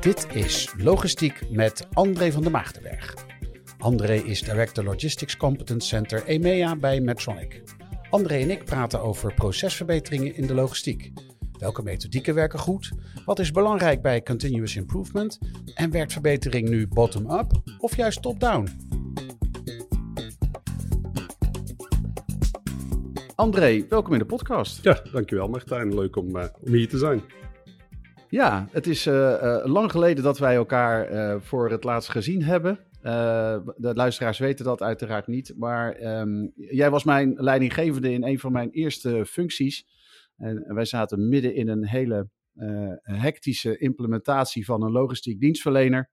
Dit 0.00 0.26
is 0.32 0.74
Logistiek 0.76 1.50
met 1.50 1.86
André 1.92 2.32
van 2.32 2.42
der 2.42 2.50
Maagdenberg. 2.50 3.14
André 3.78 4.14
is 4.14 4.42
Director 4.42 4.84
Logistics 4.84 5.36
Competence 5.36 5.88
Center 5.88 6.24
EMEA 6.26 6.76
bij 6.76 7.00
Medtronic. 7.00 7.62
André 8.10 8.36
en 8.36 8.50
ik 8.50 8.64
praten 8.64 9.02
over 9.02 9.34
procesverbeteringen 9.34 10.34
in 10.34 10.46
de 10.46 10.54
logistiek. 10.54 11.12
Welke 11.58 11.82
methodieken 11.82 12.34
werken 12.34 12.58
goed? 12.58 12.92
Wat 13.24 13.38
is 13.38 13.50
belangrijk 13.50 14.02
bij 14.02 14.22
continuous 14.22 14.76
improvement? 14.76 15.38
En 15.74 15.90
werkt 15.90 16.12
verbetering 16.12 16.68
nu 16.68 16.88
bottom-up 16.88 17.62
of 17.78 17.96
juist 17.96 18.22
top-down? 18.22 18.68
André, 23.34 23.86
welkom 23.88 24.12
in 24.12 24.18
de 24.18 24.26
podcast. 24.26 24.82
Ja, 24.82 25.02
dankjewel 25.12 25.48
Martijn. 25.48 25.94
Leuk 25.94 26.16
om, 26.16 26.36
uh, 26.36 26.44
om 26.60 26.72
hier 26.72 26.88
te 26.88 26.98
zijn. 26.98 27.22
Ja, 28.30 28.68
het 28.70 28.86
is 28.86 29.06
uh, 29.06 29.14
uh, 29.14 29.60
lang 29.64 29.90
geleden 29.90 30.24
dat 30.24 30.38
wij 30.38 30.54
elkaar 30.54 31.12
uh, 31.12 31.40
voor 31.40 31.70
het 31.70 31.84
laatst 31.84 32.10
gezien 32.10 32.42
hebben. 32.42 32.78
de 33.76 33.92
luisteraars 33.94 34.38
weten 34.38 34.64
dat 34.64 34.82
uiteraard 34.82 35.26
niet. 35.26 35.54
Maar 35.56 36.18
um, 36.20 36.52
jij 36.54 36.90
was 36.90 37.04
mijn 37.04 37.34
leidinggevende 37.36 38.12
in 38.12 38.24
een 38.24 38.38
van 38.38 38.52
mijn 38.52 38.70
eerste 38.70 39.26
functies. 39.26 39.86
En 40.36 40.74
wij 40.74 40.84
zaten 40.84 41.28
midden 41.28 41.54
in 41.54 41.68
een 41.68 41.86
hele 41.86 42.28
hectische 43.02 43.78
implementatie 43.78 44.64
van 44.64 44.82
een 44.82 44.92
logistiek 44.92 45.40
dienstverlener. 45.40 46.10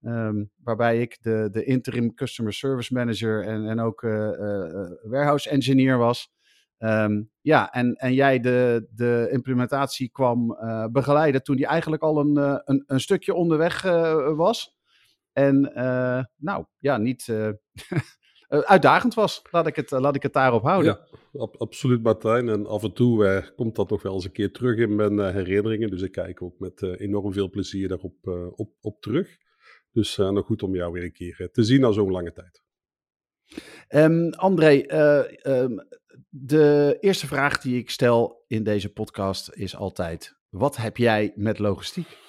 Um, 0.00 0.50
waarbij 0.56 1.00
ik 1.00 1.18
de, 1.20 1.48
de 1.52 1.64
interim 1.64 2.14
customer 2.14 2.52
service 2.52 2.94
manager 2.94 3.44
en, 3.44 3.68
en 3.68 3.80
ook 3.80 4.00
warehouse 5.02 5.50
engineer 5.50 5.98
was. 5.98 6.32
Um, 6.84 7.30
ja, 7.40 7.72
en, 7.72 7.94
en 7.94 8.14
jij 8.14 8.40
de, 8.40 8.88
de 8.94 9.28
implementatie 9.30 10.10
kwam 10.10 10.50
uh, 10.50 10.86
begeleiden 10.86 11.42
toen 11.42 11.56
die 11.56 11.66
eigenlijk 11.66 12.02
al 12.02 12.18
een, 12.18 12.38
uh, 12.38 12.58
een, 12.64 12.84
een, 12.86 13.00
stukje 13.00 13.34
onderweg 13.34 13.84
uh, 13.84 14.36
was. 14.36 14.76
En 15.32 15.60
nou, 16.36 16.64
ja, 16.78 16.96
niet 16.96 17.32
uitdagend 18.48 19.14
was. 19.14 19.42
Laat 19.50 19.66
ik, 19.66 19.76
het, 19.76 19.90
laat 19.90 20.14
ik 20.14 20.22
het 20.22 20.32
daarop 20.32 20.62
houden. 20.62 20.98
Ja, 21.32 21.40
ab 21.40 21.56
absoluut 21.56 22.02
Martijn. 22.02 22.48
En 22.48 22.66
af 22.66 22.82
en 22.82 22.92
toe 22.92 23.52
komt 23.56 23.76
dat 23.76 23.90
nog 23.90 24.02
wel 24.02 24.14
eens 24.14 24.24
een 24.24 24.32
keer 24.32 24.52
terug 24.52 24.78
in 24.78 24.94
mijn 24.94 25.18
herinneringen. 25.34 25.90
Dus 25.90 26.02
ik 26.02 26.12
kijk 26.12 26.42
ook 26.42 26.58
met 26.58 26.82
enorm 26.82 27.32
veel 27.32 27.50
plezier 27.50 27.88
daarop 27.88 28.26
op, 28.56 28.72
op 28.80 29.00
terug. 29.00 29.36
Dus 29.92 30.16
nog 30.16 30.46
goed 30.46 30.62
om 30.62 30.74
jou 30.74 30.92
weer 30.92 31.04
een 31.04 31.12
keer 31.12 31.48
te 31.52 31.62
zien 31.62 31.80
na 31.80 31.92
zo'n 31.92 32.10
lange 32.10 32.32
tijd. 32.32 32.62
Um, 33.88 34.30
André, 34.30 34.84
um, 35.46 35.86
de 36.28 36.96
eerste 37.00 37.26
vraag 37.26 37.60
die 37.60 37.78
ik 37.78 37.90
stel 37.90 38.44
in 38.46 38.62
deze 38.62 38.92
podcast 38.92 39.50
is 39.52 39.76
altijd: 39.76 40.36
wat 40.48 40.76
heb 40.76 40.96
jij 40.96 41.32
met 41.36 41.58
logistiek? 41.58 42.22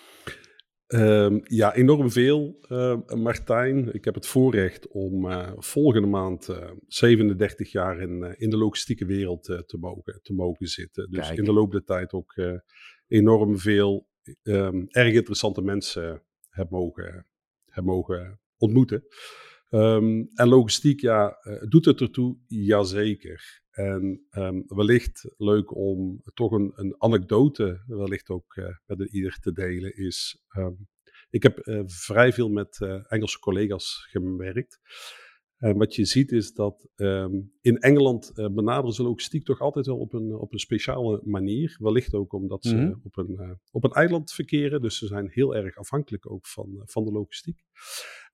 Um, 0.88 1.42
ja, 1.44 1.76
enorm 1.76 2.12
veel, 2.12 2.58
uh, 2.70 2.98
Martijn. 3.06 3.94
Ik 3.94 4.06
heb 4.06 4.16
het 4.16 4.28
voorrecht 4.28 4.88
om 4.88 5.26
uh, 5.26 5.52
volgende 5.58 6.08
maand 6.08 6.50
uh, 6.50 6.72
37 6.88 7.72
jaar 7.72 8.02
in, 8.02 8.36
in 8.38 8.50
de 8.50 8.58
logistieke 8.58 9.06
wereld 9.06 9.44
te, 9.44 9.78
mogen, 9.80 10.20
te 10.22 10.34
mogen 10.34 10.68
zitten. 10.68 11.12
Dus 11.12 11.28
Kijk. 11.28 11.38
in 11.38 11.44
de 11.44 11.54
loop 11.54 11.72
der 11.72 11.84
tijd 11.84 12.14
ook 12.14 12.34
enorm 13.08 13.58
veel 13.58 14.08
um, 14.44 14.86
erg 14.90 15.14
interessante 15.14 15.62
mensen 15.62 16.24
heb 16.50 16.70
mogen, 16.70 17.28
heb 17.66 17.84
mogen 17.84 18.40
ontmoeten. 18.58 19.04
Um, 19.76 20.30
en 20.34 20.48
logistiek, 20.48 21.00
ja, 21.00 21.38
doet 21.68 21.86
het 21.86 22.02
ertoe? 22.02 22.38
Jazeker. 22.48 23.64
En 23.72 24.26
um, 24.32 24.64
wellicht 24.68 25.34
leuk 25.38 25.76
om 25.76 26.22
toch 26.34 26.52
een, 26.52 26.72
een 26.76 26.96
anekdote 26.98 27.84
wellicht 27.88 28.30
ook 28.30 28.56
uh, 28.56 28.66
met 28.86 29.14
ieder 29.14 29.40
te 29.40 29.52
delen 29.52 29.96
is. 29.96 30.44
Um, 30.58 30.88
ik 31.30 31.44
heb 31.44 31.68
uh, 31.68 31.82
vrij 31.86 32.34
veel 32.34 32.50
met 32.50 32.80
uh, 32.80 33.04
Engelse 33.08 33.40
collega's 33.40 34.08
gewerkt. 34.10 34.80
En 35.58 35.78
wat 35.78 35.96
je 35.96 36.06
ziet 36.06 36.32
is 36.32 36.54
dat 36.54 36.88
um, 36.96 37.54
in 37.62 37.78
Engeland 37.78 38.32
benaderen 38.34 38.94
ze 38.94 39.04
logistiek 39.04 39.46
toch 39.46 39.60
altijd 39.60 39.86
wel 39.86 39.98
op 39.98 40.14
een, 40.14 40.36
op 40.36 40.54
een 40.54 40.60
speciale 40.60 41.22
manier. 41.24 41.78
Wellicht 41.80 42.14
ook 42.14 42.34
omdat 42.34 42.64
ze 42.66 42.76
mm 42.76 42.82
-hmm. 42.82 43.00
op, 43.04 43.18
een, 43.18 43.60
op 43.72 43.84
een 43.84 43.92
eiland 43.92 44.32
verkeren. 44.32 44.82
Dus 44.82 44.98
ze 44.98 45.08
zijn 45.08 45.30
heel 45.30 45.56
erg 45.56 45.76
afhankelijk 45.76 46.32
ook 46.32 46.48
van, 46.48 46.82
van 46.86 47.06
de 47.06 47.12
logistiek. 47.12 47.58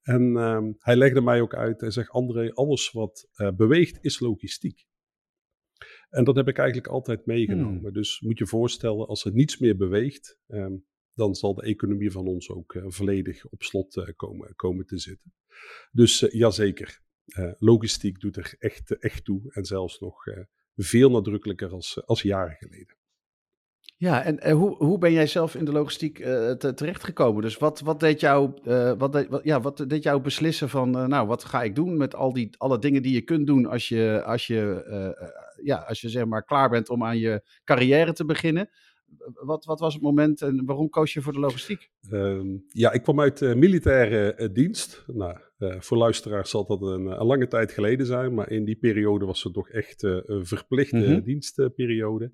En 0.02 0.36
hij 0.80 0.96
legde 0.96 1.22
mij 1.22 1.42
ook 1.42 1.56
uit, 1.56 1.82
hij 1.82 1.92
zegt 1.92 2.10
André, 2.10 2.54
alles 2.54 2.92
wat 2.92 3.30
beweegt 3.56 3.98
is 4.02 4.20
logistiek. 4.20 4.86
En 6.10 6.24
dat 6.24 6.36
heb 6.36 6.48
ik 6.48 6.58
eigenlijk 6.58 6.88
altijd 6.88 7.26
meegenomen. 7.26 7.80
Hmm. 7.80 7.94
Dus 7.94 8.20
moet 8.20 8.38
je 8.38 8.48
voorstellen, 8.48 9.08
als 9.08 9.26
er 9.26 9.34
niets 9.34 9.58
meer 9.58 9.78
beweegt, 9.78 10.40
um, 10.48 10.86
dan 11.14 11.36
zal 11.36 11.54
de 11.54 11.62
economie 11.62 12.12
van 12.12 12.28
ons 12.28 12.50
ook 12.50 12.74
uh, 12.74 12.84
volledig 12.88 13.46
op 13.46 13.64
slot 13.64 13.96
uh, 13.96 14.08
komen, 14.16 14.56
komen 14.56 14.86
te 14.86 14.98
zitten. 14.98 15.34
Dus 15.92 16.22
uh, 16.22 16.32
jazeker, 16.32 17.02
logistiek 17.60 18.20
doet 18.20 18.36
er 18.36 18.56
echt, 18.60 18.98
echt 18.98 19.24
toe 19.24 19.52
en 19.54 19.66
zelfs 19.66 20.00
nog 20.00 20.24
veel 20.76 21.10
nadrukkelijker 21.10 21.72
als, 21.72 22.06
als 22.06 22.22
jaren 22.22 22.56
geleden. 22.56 22.96
Ja, 23.98 24.24
en, 24.24 24.52
hoe, 24.52 24.76
hoe 24.76 24.98
ben 24.98 25.12
jij 25.12 25.28
zelf 25.28 25.56
in 25.56 25.66
de 25.66 25.72
logistiek 25.72 26.20
uh, 26.20 26.52
te, 26.52 26.74
terechtgekomen? 26.74 27.42
Dus 27.42 27.58
wat, 27.58 27.80
wat, 27.80 28.00
deed 28.00 28.20
jou, 28.20 28.52
uh, 28.64 28.94
wat, 28.98 29.14
deed, 29.14 29.28
wat, 29.28 29.44
ja, 29.44 29.62
wat 29.62 29.84
deed 29.88 30.04
jou 30.04 30.22
beslissen 30.22 30.70
van, 30.70 30.98
uh, 30.98 31.06
nou, 31.06 31.28
wat 31.28 31.44
ga 31.44 31.64
ik 31.64 31.76
doen 31.76 31.98
met 31.98 32.16
al 32.16 32.34
die, 32.34 32.50
alle 32.58 32.80
dingen 32.80 33.02
die 33.02 33.14
je 33.14 33.22
kunt 33.22 33.48
doen 33.48 33.66
als 33.66 33.88
je, 33.88 34.24
als 34.26 34.48
je, 34.48 34.84
ja, 35.64 35.76
als 35.76 36.02
je 36.02 36.10
zeg 36.10 36.26
maar 36.26 36.44
klaar 36.44 36.70
bent 36.70 36.90
om 36.90 37.04
aan 37.04 37.18
je 37.18 37.42
carrière 37.64 38.14
te 38.14 38.26
beginnen? 38.26 38.70
Wat, 39.34 39.66
wat 39.66 39.80
was 39.80 39.94
het 39.94 40.04
moment 40.04 40.42
en 40.42 40.66
waarom 40.66 40.90
koos 40.90 41.14
je 41.14 41.22
voor 41.22 41.34
de 41.34 41.40
logistiek? 41.40 41.90
Ehm, 42.10 42.58
ja, 42.68 42.92
ik 42.92 43.02
kwam 43.04 43.20
uit 43.20 43.56
militaire 43.56 44.52
dienst. 44.52 45.04
Nou, 45.08 45.38
uh, 45.60 45.80
voor 45.80 45.98
luisteraars 45.98 46.50
zal 46.50 46.66
dat 46.66 46.82
een, 46.82 47.06
een, 47.06 47.26
lange 47.26 47.48
tijd 47.48 47.72
geleden 47.72 48.06
zijn, 48.06 48.34
maar 48.34 48.52
in 48.52 48.66
die 48.66 48.76
periode 48.76 49.26
was 49.26 49.44
het 49.44 49.54
toch 49.54 49.70
echt 49.70 50.04
uh, 50.04 50.20
een 50.24 50.46
verplichte 50.46 50.96
mm 50.96 51.04
-hmm. 51.04 51.22
dienstperiode. 51.22 52.32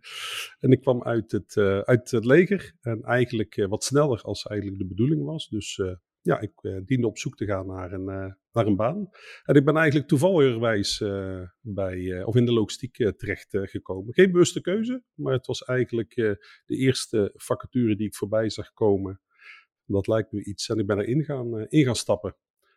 En 0.60 0.72
ik 0.72 0.82
kwam 0.82 1.04
uit 1.04 1.32
het, 1.32 1.56
uh, 1.56 1.80
uit 1.80 2.12
het 2.12 2.26
leger 2.26 2.74
en 2.82 3.02
eigenlijk 3.02 3.66
wat 3.70 3.84
sneller 3.84 4.22
als 4.22 4.46
eigenlijk 4.46 4.82
de 4.82 4.88
bedoeling 4.88 5.24
was. 5.24 5.48
Dus 5.50 5.82
ja, 6.28 6.40
ik 6.40 6.86
diende 6.86 7.08
op 7.08 7.18
zoek 7.18 7.36
te 7.38 7.46
gaan 7.46 7.68
naar 7.68 7.92
een, 7.92 8.06
naar 8.52 8.66
een 8.66 8.76
baan. 8.76 9.10
En 9.44 9.56
ik 9.56 9.66
ben 9.66 9.76
eigenlijk 9.76 10.08
toevalligerwijs 10.08 11.04
bij, 11.62 12.24
of 12.24 12.36
in 12.36 12.46
de 12.46 12.54
logistiek 12.54 12.96
terecht 13.18 13.48
gekomen. 13.50 14.14
Geen 14.14 14.32
bewuste 14.32 14.62
keuze, 14.62 15.04
maar 15.14 15.34
het 15.34 15.48
was 15.48 15.64
eigenlijk 15.64 16.16
de 16.66 16.76
eerste 16.76 17.32
vacature 17.36 17.96
die 17.96 18.08
ik 18.08 18.16
voorbij 18.16 18.50
zag 18.50 18.74
komen. 18.74 19.22
Dat 19.86 20.08
lijkt 20.08 20.32
me 20.32 20.44
iets 20.44 20.70
en 20.70 20.78
ik 20.78 20.88
ben 20.88 21.00
erin 21.00 21.24
gaan, 21.24 21.68
in 21.68 21.86
gaan 21.86 21.96
stappen. 21.96 22.36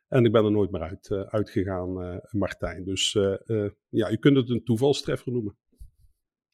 En 0.08 0.24
ik 0.24 0.32
ben 0.32 0.44
er 0.44 0.50
nooit 0.50 0.70
meer 0.70 0.82
uit, 0.82 1.10
uitgegaan, 1.10 2.20
Martijn. 2.30 2.84
Dus 2.84 3.12
ja, 3.88 4.08
je 4.08 4.18
kunt 4.18 4.36
het 4.36 4.50
een 4.50 4.64
toevalstreffer 4.64 5.32
noemen. 5.32 5.56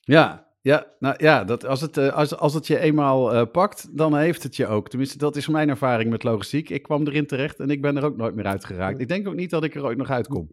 Ja, 0.01 0.46
ja, 0.67 0.95
nou 0.99 1.15
ja, 1.19 1.45
dat, 1.45 1.65
als, 1.65 1.81
het, 1.81 1.99
als, 1.99 2.37
als 2.37 2.55
het 2.55 2.67
je 2.67 2.79
eenmaal 2.79 3.47
pakt, 3.47 3.97
dan 3.97 4.17
heeft 4.17 4.43
het 4.43 4.57
je 4.57 4.67
ook. 4.67 4.89
Tenminste, 4.89 5.19
dat 5.19 5.37
is 5.37 5.49
mijn 5.49 5.69
ervaring 5.69 6.11
met 6.11 6.23
logistiek. 6.23 6.71
Ik 6.71 6.83
kwam 6.83 7.07
erin 7.07 7.27
terecht 7.27 7.61
en 7.61 7.71
ik 7.71 7.83
ben 7.83 7.97
er 7.97 8.05
ook 8.05 8.17
nooit 8.17 8.35
meer 8.35 8.45
uitgeraakt. 8.45 9.01
Ik 9.01 9.09
denk 9.09 9.29
ook 9.29 9.35
niet 9.35 9.51
dat 9.51 9.65
ik 9.65 9.75
er 9.75 9.85
ooit 9.85 9.99
nog 9.99 10.11
uitkom. 10.11 10.51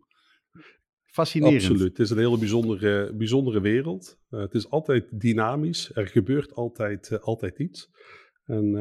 Fascinerend. 1.03 1.61
Absoluut. 1.61 1.97
Het 1.97 1.99
is 1.99 2.09
een 2.09 2.17
hele 2.17 2.37
bijzondere, 2.37 3.13
bijzondere 3.15 3.61
wereld. 3.61 4.17
het 4.29 4.53
is 4.53 4.69
altijd 4.69 5.19
dynamisch. 5.19 5.91
Er 5.93 6.07
gebeurt 6.07 6.53
altijd, 6.53 7.21
altijd 7.21 7.59
iets. 7.59 7.89
En 8.45 8.75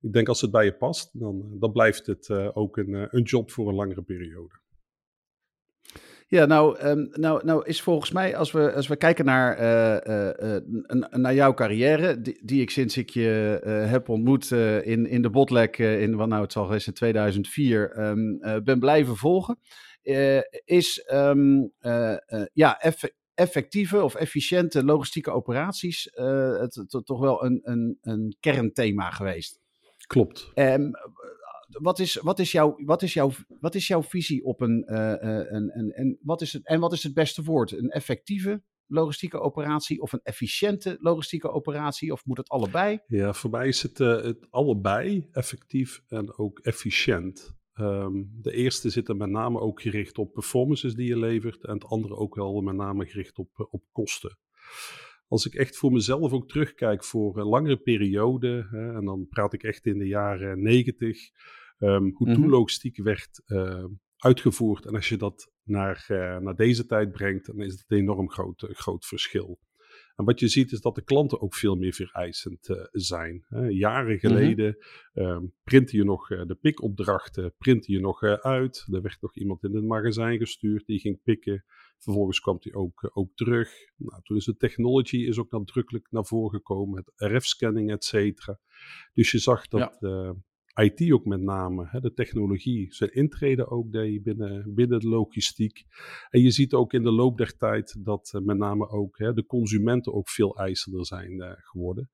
ik 0.00 0.12
denk 0.12 0.28
als 0.28 0.40
het 0.40 0.50
bij 0.50 0.64
je 0.64 0.76
past, 0.76 1.20
dan, 1.20 1.56
dan 1.58 1.72
blijft 1.72 2.06
het 2.06 2.30
ook 2.30 2.76
een, 2.76 3.08
een 3.16 3.22
job 3.22 3.50
voor 3.50 3.68
een 3.68 3.74
langere 3.74 4.02
periode. 4.02 4.54
Ja, 6.28 6.44
nou, 6.44 6.80
um, 6.86 7.08
nou, 7.12 7.44
nou 7.44 7.66
is 7.66 7.82
volgens 7.82 8.10
mij, 8.10 8.36
als 8.36 8.52
we, 8.52 8.72
als 8.72 8.86
we 8.86 8.96
kijken 8.96 9.24
naar, 9.24 9.60
naar 11.10 11.34
jouw 11.34 11.54
carrière, 11.54 12.20
die, 12.20 12.40
die, 12.42 12.60
ik 12.60 12.70
sinds 12.70 12.96
ik 12.96 13.10
je 13.10 13.60
heb 13.88 14.08
ontmoet 14.08 14.50
in, 14.82 15.06
in 15.06 15.22
de 15.22 15.30
botlek 15.30 15.78
in, 15.78 16.16
wat 16.16 16.28
nou 16.28 16.42
het 16.42 16.52
zal 16.52 16.64
geweest 16.64 16.86
in 16.86 16.92
2004, 16.92 17.98
um, 17.98 18.38
ben 18.64 18.78
blijven 18.78 19.16
volgen, 19.16 19.58
is 20.64 21.10
um, 21.12 21.72
ja, 22.52 22.80
eff 22.80 23.02
effectieve 23.34 24.02
of 24.02 24.14
efficiënte 24.14 24.84
logistieke 24.84 25.30
operaties 25.30 26.10
het, 26.60 26.74
het, 26.74 27.00
toch 27.04 27.20
wel 27.20 27.44
een, 27.44 27.60
een, 27.62 27.98
een 28.00 28.36
kernthema 28.40 29.10
geweest. 29.10 29.60
Klopt. 30.06 30.50
Um, 30.54 30.90
wat, 31.68 31.98
is, 31.98 32.14
wat, 32.14 32.38
is 32.38 32.52
jouw, 32.52 32.76
wat, 32.84 33.02
is 33.02 33.14
jouw, 33.14 33.30
wat 33.60 33.74
is 33.74 33.86
jouw 33.86 34.02
visie 34.02 34.44
op 34.44 34.60
een, 34.60 34.94
een, 34.94 35.78
een, 35.78 35.92
en, 35.92 36.18
wat 36.22 36.40
is 36.40 36.52
het, 36.52 36.66
en 36.66 36.80
wat 36.80 36.92
is 36.92 37.02
het 37.02 37.14
beste 37.14 37.42
woord? 37.42 37.72
Een 37.72 37.90
effectieve 37.90 38.62
logistieke 38.86 39.40
operatie 39.40 40.00
of 40.00 40.12
een 40.12 40.20
efficiënte 40.22 40.96
logistieke 41.00 41.50
operatie? 41.50 42.12
Of 42.12 42.24
moet 42.24 42.36
het 42.36 42.48
allebei? 42.48 42.98
Ja, 43.06 43.32
voor 43.32 43.50
mij 43.50 43.68
is 43.68 43.82
het, 43.82 43.98
het 43.98 44.46
allebei 44.50 45.28
effectief 45.32 46.02
en 46.08 46.38
ook 46.38 46.58
efficiënt. 46.58 47.54
Ehm, 47.72 48.12
de 48.40 48.52
eerste 48.52 48.90
zit 48.90 49.08
er 49.08 49.16
met 49.16 49.30
name 49.30 49.60
ook 49.60 49.80
gericht 49.80 50.18
op 50.18 50.32
performances 50.32 50.94
die 50.94 51.08
je 51.08 51.18
levert 51.18 51.64
en 51.64 51.74
het 51.74 51.84
andere 51.84 52.16
ook 52.16 52.34
wel 52.34 52.60
met 52.60 52.74
name 52.74 53.06
gericht 53.06 53.38
op, 53.38 53.68
op 53.70 53.82
kosten 53.92 54.38
als 55.28 55.46
ik 55.46 55.54
echt 55.54 55.76
voor 55.76 55.92
mezelf 55.92 56.32
ook 56.32 56.48
terugkijk 56.48 57.04
voor 57.04 57.38
een 57.38 57.46
langere 57.46 57.76
periode, 57.76 58.66
hè, 58.70 58.94
en 58.94 59.04
dan 59.04 59.26
praat 59.28 59.52
ik 59.52 59.62
echt 59.62 59.86
in 59.86 59.98
de 59.98 60.06
jaren 60.06 60.62
negentig, 60.62 61.18
um, 61.78 62.14
hoe 62.14 62.48
logistiek 62.48 63.02
werd 63.02 63.42
uh, 63.46 63.84
uitgevoerd. 64.16 64.86
En 64.86 64.94
als 64.94 65.08
je 65.08 65.16
dat 65.16 65.52
naar, 65.62 66.06
uh, 66.08 66.38
naar 66.38 66.56
deze 66.56 66.86
tijd 66.86 67.12
brengt, 67.12 67.46
dan 67.46 67.60
is 67.60 67.72
het 67.72 67.84
een 67.88 67.98
enorm 67.98 68.30
groot, 68.30 68.66
groot 68.68 69.06
verschil. 69.06 69.58
En 70.16 70.24
wat 70.24 70.40
je 70.40 70.48
ziet 70.48 70.72
is 70.72 70.80
dat 70.80 70.94
de 70.94 71.04
klanten 71.04 71.40
ook 71.40 71.54
veel 71.54 71.74
meer 71.74 71.92
vereisend 71.92 72.68
uh, 72.68 72.84
zijn. 72.92 73.44
Hè. 73.48 73.66
Jaren 73.66 74.16
mhm. 74.16 74.26
geleden 74.26 74.76
mm 75.12 75.24
-hmm. 75.24 75.52
printte 75.64 75.96
je 75.96 76.04
nog 76.04 76.30
uh, 76.30 76.46
de 76.46 76.54
pikopdrachten, 76.54 77.54
printte 77.58 77.92
je 77.92 78.00
nog 78.00 78.22
uh, 78.22 78.32
uit. 78.32 78.86
Er 78.92 79.02
werd 79.02 79.20
nog 79.20 79.36
iemand 79.36 79.64
in 79.64 79.74
het 79.74 79.84
magazijn 79.84 80.38
gestuurd 80.38 80.86
die 80.86 80.98
ging 80.98 81.22
pikken. 81.22 81.64
Vervolgens 81.98 82.40
kwam 82.40 82.56
hij 82.60 82.74
ook, 82.74 83.10
ook 83.12 83.30
terug. 83.34 83.70
Nou, 83.96 84.22
toen 84.22 84.36
is 84.36 84.44
de 84.44 84.56
technology 84.56 85.16
is 85.16 85.38
ook 85.38 85.50
nadrukkelijk 85.50 86.06
naar 86.10 86.24
voren 86.24 86.50
gekomen, 86.50 86.94
met 86.94 87.30
RF-scanning, 87.32 87.90
et 87.90 88.04
cetera. 88.04 88.58
Dus 89.14 89.30
je 89.30 89.38
zag 89.38 89.68
dat 89.68 89.96
ja. 90.00 90.34
IT 90.76 91.12
ook 91.12 91.24
met 91.24 91.40
name, 91.40 91.86
hè, 91.88 92.00
de 92.00 92.12
technologie, 92.12 92.94
zijn 92.94 93.14
intrede 93.14 93.68
ook 93.68 93.92
deed 93.92 94.22
binnen, 94.22 94.74
binnen 94.74 95.00
de 95.00 95.08
logistiek. 95.08 95.84
En 96.30 96.40
je 96.40 96.50
ziet 96.50 96.72
ook 96.72 96.92
in 96.92 97.02
de 97.02 97.12
loop 97.12 97.38
der 97.38 97.56
tijd 97.56 98.04
dat 98.04 98.32
uh, 98.34 98.42
met 98.42 98.56
name 98.56 98.88
ook 98.88 99.18
hè, 99.18 99.32
de 99.32 99.46
consumenten 99.46 100.12
ook 100.12 100.28
veel 100.28 100.56
eisender 100.56 101.06
zijn 101.06 101.32
uh, 101.32 101.52
geworden. 101.56 102.10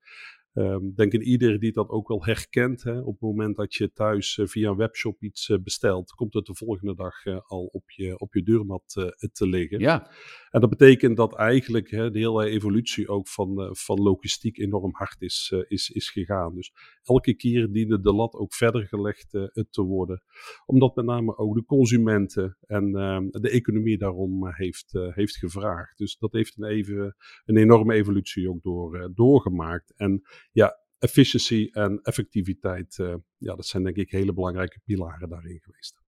Um, 0.54 0.94
denk 0.94 1.12
in 1.12 1.22
ieder 1.22 1.58
die 1.58 1.72
dat 1.72 1.88
ook 1.88 2.08
wel 2.08 2.25
herkent. 2.25 2.82
Hè, 2.82 3.00
op 3.00 3.12
het 3.12 3.20
moment 3.20 3.56
dat 3.56 3.75
je 3.75 3.93
thuis 3.93 4.37
uh, 4.37 4.46
via 4.46 4.70
een 4.70 4.76
webshop 4.76 5.22
iets 5.22 5.49
uh, 5.49 5.58
bestelt, 5.58 6.10
komt 6.10 6.34
het 6.34 6.46
de 6.46 6.54
volgende 6.54 6.94
dag 6.94 7.25
uh, 7.25 7.38
al 7.46 7.64
op 7.64 7.90
je, 7.90 8.19
op 8.19 8.34
je 8.34 8.43
deurmat 8.43 9.12
te 9.32 9.46
liggen. 9.46 9.81
Ja. 9.81 10.10
En 10.50 10.60
dat 10.60 10.70
betekent 10.70 11.16
dat 11.16 11.34
eigenlijk 11.37 11.90
hè, 11.90 12.10
de 12.10 12.19
hele 12.19 12.49
evolutie 12.49 13.08
ook 13.08 13.28
van, 13.28 13.76
van 13.76 14.00
logistiek 14.02 14.58
enorm 14.58 14.94
hard 14.94 15.20
is, 15.22 15.54
is, 15.69 15.90
is 15.90 16.10
gegaan. 16.10 16.54
Dus 16.54 16.72
elke 17.04 17.34
keer 17.34 17.72
diende 17.72 18.00
de 18.00 18.12
lat 18.12 18.34
ook 18.34 18.54
verder 18.54 18.87
gelegd 18.87 19.31
te 19.70 19.82
worden. 19.82 20.22
Omdat 20.66 20.96
met 20.96 21.04
name 21.04 21.37
ook 21.37 21.54
de 21.54 21.64
consumenten 21.64 22.56
en 22.60 22.96
ehm, 22.96 23.28
de 23.31 23.50
economie 23.50 23.99
daarom 23.99 24.49
heeft, 24.49 24.93
heeft 24.93 25.37
gevraagd. 25.37 25.99
Dus 25.99 26.19
dat 26.19 26.32
heeft 26.32 26.58
een, 26.58 26.69
even, 26.69 27.16
een 27.44 27.56
enorme 27.56 27.94
evolutie 27.94 28.50
ook 28.50 28.62
door, 28.62 29.10
doorgemaakt. 29.14 29.93
En 29.96 30.22
ja, 30.52 30.81
efficiency 31.02 31.69
en 31.72 32.00
effectiviteit, 32.02 32.99
uh, 32.99 33.14
ja, 33.38 33.54
dat 33.54 33.66
zijn 33.66 33.82
denk 33.82 33.96
ik 33.96 34.10
hele 34.10 34.32
belangrijke 34.32 34.81
pilaren 34.84 35.28
daarin 35.28 35.60
geweest. 35.60 36.01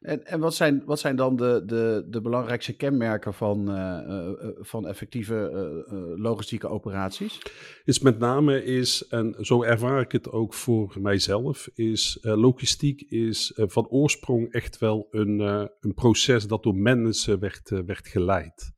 En, 0.00 0.26
en 0.26 0.40
wat, 0.40 0.54
zijn, 0.54 0.82
wat 0.84 1.00
zijn 1.00 1.16
dan 1.16 1.36
de, 1.36 1.62
de, 1.66 2.06
de 2.08 2.20
belangrijkste 2.20 2.76
kenmerken 2.76 3.34
van, 3.34 3.70
uh, 3.70 4.00
uh, 4.06 4.30
van 4.54 4.86
effectieve 4.86 5.34
logistieke 6.16 6.68
operaties? 6.68 7.38
Is 7.84 7.98
met 7.98 8.18
name 8.18 8.64
is, 8.64 9.06
en 9.06 9.34
zo 9.40 9.62
ervaar 9.62 10.00
ik 10.00 10.12
het 10.12 10.30
ook 10.30 10.54
voor 10.54 10.96
mijzelf, 11.00 11.68
is 11.74 12.18
logistiek 12.22 13.00
is 13.00 13.52
van 13.54 13.88
oorsprong 13.88 14.52
echt 14.52 14.78
wel 14.78 15.06
een, 15.10 15.40
een 15.80 15.94
proces 15.94 16.46
dat 16.46 16.62
door 16.62 16.76
mensen 16.76 17.38
werd, 17.38 17.70
werd 17.86 18.08
geleid. 18.08 18.72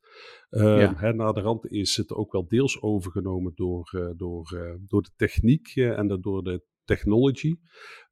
Uh, 0.50 0.81
ja. 0.81 0.94
hè, 0.96 1.12
na 1.12 1.32
de 1.32 1.41
rand 1.41 1.70
is 1.70 1.96
het 1.96 2.12
ook 2.12 2.32
wel 2.32 2.49
deels 2.49 2.82
overgenomen 2.82 3.52
door, 3.55 4.14
door, 4.17 4.76
door 4.87 5.02
de 5.02 5.12
techniek 5.17 5.76
en 5.76 6.19
door 6.20 6.43
de 6.43 6.64
technology. 6.85 7.55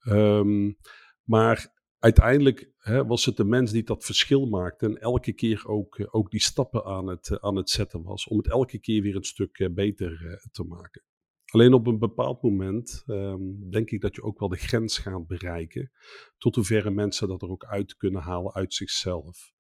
Um, 0.08 0.76
maar 1.22 1.81
uiteindelijk 2.02 2.72
hè, 2.78 3.06
was 3.06 3.24
het 3.24 3.36
de 3.36 3.44
mens 3.44 3.72
die 3.72 3.82
dat 3.82 4.04
verschil 4.04 4.46
maakte 4.46 4.86
en 4.86 5.00
elke 5.00 5.32
keer 5.32 5.66
ook, 5.66 6.08
ook 6.10 6.30
die 6.30 6.40
stappen 6.40 6.84
aan 6.84 7.06
het, 7.06 7.40
aan 7.40 7.56
het 7.56 7.70
zetten 7.70 8.02
was 8.02 8.28
om 8.28 8.36
het 8.36 8.48
elke 8.48 8.78
keer 8.78 9.02
weer 9.02 9.16
een 9.16 9.24
stuk 9.24 9.70
beter 9.74 10.40
te 10.52 10.64
maken. 10.64 11.02
Alleen 11.44 11.74
op 11.74 11.86
een 11.86 11.98
bepaald 11.98 12.42
moment 12.42 13.02
um, 13.06 13.70
denk 13.70 13.90
ik 13.90 14.00
dat 14.00 14.14
je 14.14 14.22
ook 14.22 14.38
wel 14.38 14.48
de 14.48 14.56
grens 14.56 14.98
gaat 14.98 15.26
bereiken 15.26 15.90
tot 16.38 16.54
hoeverre 16.54 16.90
mensen 16.90 17.28
dat 17.28 17.42
er 17.42 17.50
ook 17.50 17.64
uit 17.64 17.96
kunnen 17.96 18.22
halen 18.22 18.52
uit 18.52 18.74
zichzelf. 18.74 19.52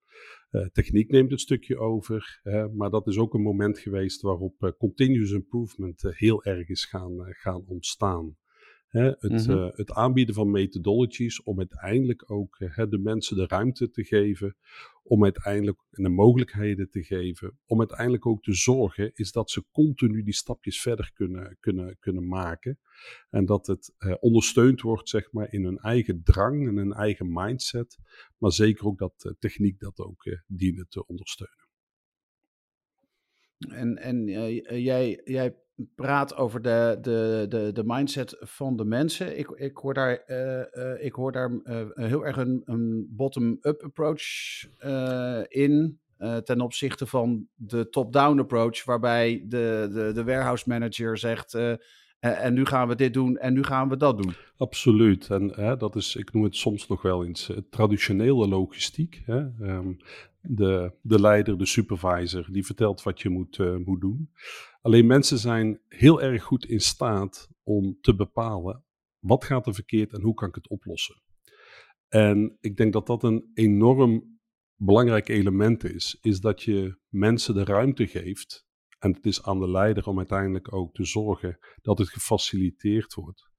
Techniek 0.72 1.10
neemt 1.10 1.30
het 1.30 1.40
stukje 1.40 1.78
over, 1.78 2.40
maar 2.74 2.90
dat 2.90 3.06
is 3.06 3.18
ook 3.18 3.34
een 3.34 3.42
moment 3.42 3.78
geweest 3.78 4.20
waarop 4.20 4.74
continuous 4.78 5.30
improvement 5.30 6.02
heel 6.02 6.44
erg 6.44 6.68
is 6.68 6.84
gaan, 6.84 7.16
gaan 7.18 7.64
ontstaan. 7.66 8.36
Hè, 8.92 9.04
het, 9.04 9.30
mm 9.30 9.36
-hmm. 9.36 9.64
uh, 9.64 9.70
het, 9.72 9.92
aanbieden 9.92 10.34
van 10.34 10.50
methodologies 10.50 11.42
om 11.42 11.58
uiteindelijk 11.58 12.30
ook 12.30 12.60
uh, 12.60 12.76
de 12.88 12.98
mensen 12.98 13.36
de 13.36 13.46
ruimte 13.46 13.90
te 13.90 14.04
geven, 14.04 14.56
om 15.02 15.24
uiteindelijk 15.24 15.78
de 15.90 16.08
mogelijkheden 16.08 16.90
te 16.90 17.02
geven, 17.02 17.58
om 17.66 17.78
uiteindelijk 17.78 18.26
ook 18.26 18.42
te 18.42 18.52
zorgen, 18.52 19.10
is 19.14 19.32
dat 19.32 19.50
ze 19.50 19.64
continu 19.70 20.22
die 20.22 20.34
stapjes 20.34 20.80
verder 20.80 21.10
kunnen, 21.14 21.56
kunnen, 21.60 21.96
kunnen 21.98 22.28
maken. 22.28 22.78
En 23.30 23.44
dat 23.44 23.66
het 23.66 23.94
uh, 23.98 24.14
ondersteund 24.20 24.80
wordt, 24.80 25.08
zeg 25.08 25.32
maar, 25.32 25.52
in 25.52 25.64
hun 25.64 25.78
eigen 25.78 26.22
drang 26.24 26.68
en 26.68 26.76
hun 26.76 26.92
eigen 26.92 27.32
mindset, 27.32 27.98
maar 28.38 28.52
zeker 28.52 28.86
ook 28.86 28.98
dat 28.98 29.34
techniek 29.38 29.78
dat 29.78 29.98
ook 29.98 30.38
dienen 30.46 30.88
te 30.88 31.06
ondersteunen. 31.06 31.61
En, 33.68 33.96
en 33.96 34.24
jij, 34.82 35.20
jij 35.24 35.56
praat 35.94 36.36
over 36.36 36.62
de, 36.62 36.98
de, 37.00 37.46
de, 37.48 37.70
de 37.72 37.82
mindset 37.84 38.36
van 38.40 38.76
de 38.76 38.84
mensen. 38.84 39.38
Ik, 39.38 39.48
ik 39.50 39.76
hoor 39.76 39.94
daar, 39.94 40.22
uh, 40.26 41.04
ik 41.04 41.12
hoor 41.12 41.32
daar 41.32 41.50
heel 41.94 42.26
erg 42.26 42.36
een, 42.36 42.62
een 42.64 43.06
bottom-up 43.10 43.82
approach 43.82 44.22
in. 45.48 46.00
ten 46.44 46.60
opzichte 46.60 47.06
van 47.06 47.46
de 47.54 47.88
top-down 47.88 48.38
approach, 48.38 48.84
waarbij 48.84 49.44
de, 49.46 49.88
de, 49.92 50.12
de 50.14 50.24
warehouse 50.24 50.68
manager 50.68 51.18
zegt. 51.18 51.54
en 52.20 52.54
nu 52.54 52.64
gaan 52.64 52.88
we 52.88 52.94
dit 52.94 53.14
doen 53.14 53.36
en 53.36 53.52
nu 53.52 53.62
gaan 53.62 53.88
we 53.88 53.96
dat 53.96 54.22
doen. 54.22 54.34
Absoluut. 54.56 55.30
En 55.30 55.52
hè, 55.54 55.76
dat 55.76 55.96
is, 55.96 56.16
ik 56.16 56.32
noem 56.32 56.44
het 56.44 56.56
soms 56.56 56.88
nog 56.88 57.02
wel 57.02 57.24
eens 57.24 57.50
traditionele 57.70 58.48
logistiek. 58.48 59.22
Hè? 59.26 59.38
Um, 59.60 59.96
de, 60.42 60.94
de 61.02 61.20
leider, 61.20 61.58
de 61.58 61.66
supervisor, 61.66 62.52
die 62.52 62.66
vertelt 62.66 63.02
wat 63.02 63.20
je 63.20 63.28
moet, 63.28 63.58
moet 63.84 64.00
doen. 64.00 64.30
Alleen 64.80 65.06
mensen 65.06 65.38
zijn 65.38 65.80
heel 65.88 66.22
erg 66.22 66.42
goed 66.42 66.64
in 66.64 66.80
staat 66.80 67.48
om 67.62 67.98
te 68.00 68.14
bepalen 68.14 68.84
wat 69.22 69.44
gaat 69.44 69.66
er 69.66 69.74
verkeerd 69.74 70.12
en 70.12 70.22
hoe 70.22 70.34
kan 70.34 70.48
ik 70.48 70.54
het 70.54 70.68
oplossen. 70.68 71.22
En 72.08 72.56
ik 72.60 72.76
denk 72.76 72.92
dat 72.92 73.06
dat 73.06 73.22
een 73.22 73.50
enorm 73.54 74.40
belangrijk 74.76 75.28
element 75.28 75.84
is, 75.84 76.18
is 76.20 76.40
dat 76.40 76.62
je 76.62 76.98
mensen 77.08 77.54
de 77.54 77.64
ruimte 77.64 78.06
geeft. 78.06 78.66
En 78.98 79.12
het 79.12 79.26
is 79.26 79.42
aan 79.42 79.60
de 79.60 79.70
leider 79.70 80.06
om 80.06 80.18
uiteindelijk 80.18 80.74
ook 80.74 80.94
te 80.94 81.04
zorgen 81.04 81.58
dat 81.82 81.98
het 81.98 82.08
gefaciliteerd 82.08 83.14
wordt. 83.14 83.50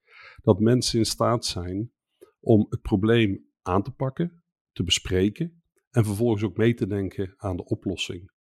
Dat 0.42 0.60
mensen 0.60 1.00
in 1.00 1.06
staat 1.06 1.46
zijn 1.46 1.92
om 2.40 2.66
het 2.70 2.82
probleem 2.82 3.46
aan 3.62 3.84
te 3.84 3.92
pakken, 3.92 4.44
te 4.72 4.84
bespreken 4.84 5.62
en 5.94 6.06
vervolgens 6.06 6.44
ook 6.44 6.58
mee 6.58 6.74
te 6.74 6.88
denken 6.88 7.34
aan 7.38 7.58
de 7.58 7.66
oplossing. 7.66 8.32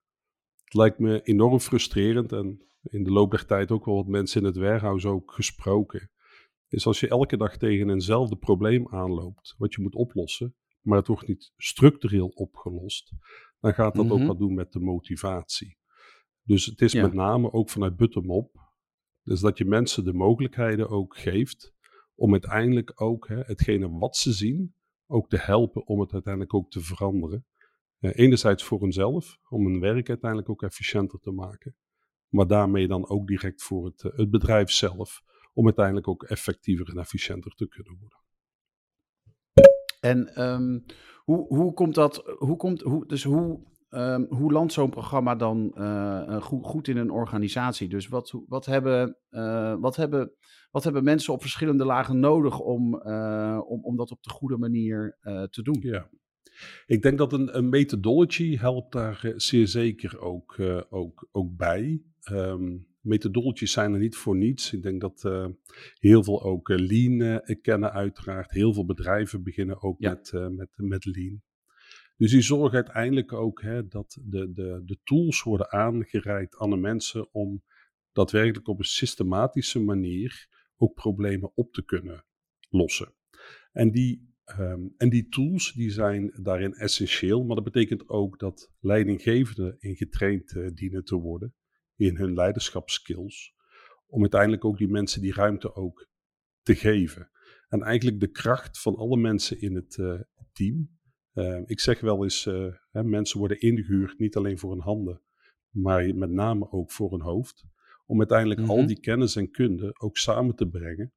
Het 0.63 0.73
lijkt 0.73 0.99
me 0.99 1.21
enorm 1.21 1.59
frustrerend 1.59 2.31
en 2.31 2.67
in 2.81 3.03
de 3.03 3.11
loop 3.11 3.31
der 3.31 3.45
tijd 3.45 3.71
ook 3.71 3.85
wel 3.85 3.95
wat 3.95 4.07
mensen 4.07 4.41
in 4.41 4.47
het 4.47 4.57
warehouse 4.57 5.07
ook 5.07 5.33
gesproken. 5.33 6.11
Is 6.67 6.85
als 6.85 6.99
je 6.99 7.07
elke 7.07 7.37
dag 7.37 7.57
tegen 7.57 7.89
eenzelfde 7.89 8.35
probleem 8.35 8.87
aanloopt, 8.87 9.55
wat 9.57 9.73
je 9.73 9.81
moet 9.81 9.95
oplossen, 9.95 10.55
maar 10.81 10.97
het 10.97 11.07
wordt 11.07 11.27
niet 11.27 11.51
structureel 11.57 12.27
opgelost, 12.27 13.13
dan 13.59 13.73
gaat 13.73 13.95
dat 13.95 14.09
ook 14.09 14.17
mhm. 14.17 14.27
wat 14.27 14.37
doen 14.37 14.53
met 14.53 14.71
de 14.71 14.79
motivatie. 14.79 15.77
Dus 16.43 16.65
het 16.65 16.81
is 16.81 16.93
met 16.93 17.13
name 17.13 17.51
ook 17.51 17.69
vanuit 17.69 17.95
bottom-up, 17.95 18.71
dus 19.23 19.39
dat 19.39 19.57
je 19.57 19.65
mensen 19.65 20.03
de 20.03 20.13
mogelijkheden 20.13 20.89
ook 20.89 21.17
geeft 21.17 21.73
om 22.15 22.31
uiteindelijk 22.31 23.01
ook 23.01 23.27
hè, 23.27 23.39
hetgene 23.39 23.89
wat 23.89 24.15
ze 24.15 24.31
zien, 24.31 24.75
ook 25.07 25.29
te 25.29 25.37
helpen 25.37 25.87
om 25.87 25.99
het 25.99 26.13
uiteindelijk 26.13 26.53
ook 26.53 26.71
te 26.71 26.81
veranderen. 26.81 27.45
Uh, 27.99 28.11
enerzijds 28.13 28.63
voor 28.63 28.81
hunzelf, 28.81 29.37
om 29.49 29.65
hun 29.65 29.79
werk 29.79 30.09
uiteindelijk 30.09 30.49
ook 30.49 30.63
efficiënter 30.63 31.19
te 31.19 31.31
maken 31.31 31.75
maar 32.33 32.47
daarmee 32.47 32.87
dan 32.87 33.09
ook 33.09 33.27
direct 33.27 33.63
voor 33.63 33.85
het, 33.85 34.03
eh, 34.03 34.17
het 34.17 34.29
bedrijf 34.29 34.71
zelf, 34.71 35.21
om 35.53 35.65
uiteindelijk 35.65 36.07
ook 36.07 36.23
effectiever 36.23 36.89
en 36.89 36.97
efficiënter 36.97 37.51
te 37.51 37.67
kunnen 37.67 37.97
worden. 37.99 38.17
En 39.99 40.41
um, 40.41 40.85
hoe, 41.17 41.47
hoe 41.47 41.73
komt 41.73 41.95
dat, 41.95 42.35
hoe 42.37 42.55
komt, 42.55 42.81
hoe, 42.81 43.07
dus 43.07 43.23
hoe, 43.23 43.63
ehm, 43.93 44.25
hoe 44.29 44.51
landt 44.51 44.73
zo'n 44.73 44.89
programma 44.89 45.35
dan 45.35 45.71
uh, 45.77 46.41
goed, 46.41 46.65
goed, 46.65 46.87
in 46.87 46.97
een 46.97 47.11
organisatie? 47.11 47.89
Dus 47.89 48.07
wat, 48.07 48.33
wat, 48.47 48.65
hebben, 48.65 49.17
uh, 49.29 49.75
wat, 49.79 49.95
hebben, 49.95 50.31
wat 50.71 50.83
hebben 50.83 51.03
mensen 51.03 51.33
op 51.33 51.41
verschillende 51.41 51.85
lagen 51.85 52.19
nodig 52.19 52.59
om, 52.59 53.01
uh, 53.05 53.61
om, 53.65 53.83
om 53.83 53.95
dat 53.95 54.11
op 54.11 54.23
de 54.23 54.29
goede 54.29 54.57
manier 54.57 55.17
te 55.49 55.61
doen? 55.61 55.77
Ja. 55.79 56.09
Ik 56.85 57.01
denk 57.01 57.17
dat 57.17 57.33
een, 57.33 57.57
een 57.57 57.69
methodology 57.69 58.57
helpt 58.57 58.91
daar 58.91 59.33
zeer 59.35 59.67
zeker 59.67 60.19
ook, 60.19 60.59
ook, 60.89 61.27
ook 61.31 61.55
bij. 61.55 62.01
Um, 62.31 62.87
methodologies 63.03 63.71
zijn 63.71 63.93
er 63.93 63.99
niet 63.99 64.15
voor 64.15 64.35
niets. 64.35 64.73
Ik 64.73 64.83
denk 64.83 65.01
dat 65.01 65.23
uh, 65.25 65.47
heel 65.99 66.23
veel 66.23 66.43
ook 66.43 66.69
uh, 66.69 66.77
lean 66.77 67.19
uh, 67.19 67.61
kennen 67.61 67.91
uiteraard. 67.91 68.51
Heel 68.51 68.73
veel 68.73 68.85
bedrijven 68.85 69.43
beginnen 69.43 69.81
ook 69.81 69.95
ja. 69.99 70.09
met, 70.09 70.31
met, 70.49 70.69
met 70.75 71.05
lean. 71.05 71.41
Dus 72.23 72.31
die 72.31 72.41
zorgen 72.41 72.75
uiteindelijk 72.75 73.33
ook 73.33 73.61
hè, 73.61 73.87
dat 73.87 74.17
de, 74.21 74.51
de, 74.53 74.81
de 74.85 74.99
tools 75.03 75.43
worden 75.43 75.71
aangereikt 75.71 76.57
aan 76.57 76.69
de 76.69 76.77
mensen 76.77 77.33
om 77.33 77.63
daadwerkelijk 78.11 78.67
op 78.67 78.79
een 78.79 78.85
systematische 78.85 79.79
manier 79.79 80.47
ook 80.77 80.93
problemen 80.93 81.51
op 81.55 81.73
te 81.73 81.85
kunnen 81.85 82.25
lossen. 82.69 83.13
En 83.71 83.91
die, 83.91 84.35
um, 84.59 84.93
en 84.97 85.09
die 85.09 85.29
tools 85.29 85.73
die 85.73 85.89
zijn 85.89 86.39
daarin 86.41 86.73
essentieel, 86.73 87.43
maar 87.43 87.55
dat 87.55 87.71
betekent 87.71 88.09
ook 88.09 88.39
dat 88.39 88.71
leidinggevenden 88.79 89.75
in 89.79 89.95
getraind 89.95 90.77
dienen 90.77 91.03
te 91.03 91.15
worden 91.15 91.55
in 91.95 92.17
hun 92.17 92.33
leiderschapskills. 92.33 93.53
Om 94.07 94.21
uiteindelijk 94.21 94.65
ook 94.65 94.77
die 94.77 94.89
mensen 94.89 95.21
die 95.21 95.33
ruimte 95.33 95.75
ook 95.75 96.07
te 96.61 96.75
geven. 96.75 97.31
En 97.67 97.81
eigenlijk 97.81 98.19
de 98.19 98.31
kracht 98.31 98.79
van 98.79 98.95
alle 98.95 99.17
mensen 99.17 99.61
in 99.61 99.75
het 99.75 99.97
uh, 99.97 100.21
team. 100.51 101.01
Uh, 101.33 101.61
ik 101.65 101.79
zeg 101.79 101.99
wel 101.99 102.23
eens, 102.23 102.45
uh, 102.45 102.73
hè, 102.91 103.03
mensen 103.03 103.39
worden 103.39 103.59
ingehuurd 103.59 104.19
niet 104.19 104.35
alleen 104.35 104.59
voor 104.59 104.71
hun 104.71 104.81
handen, 104.81 105.21
maar 105.69 106.15
met 106.15 106.29
name 106.29 106.71
ook 106.71 106.91
voor 106.91 107.11
hun 107.11 107.21
hoofd. 107.21 107.65
Om 108.05 108.17
uiteindelijk 108.17 108.59
mm 108.59 108.65
-hmm. 108.65 108.79
al 108.79 108.87
die 108.87 108.99
kennis 108.99 109.35
en 109.35 109.51
kunde 109.51 109.99
ook 109.99 110.17
samen 110.17 110.55
te 110.55 110.67
brengen. 110.67 111.13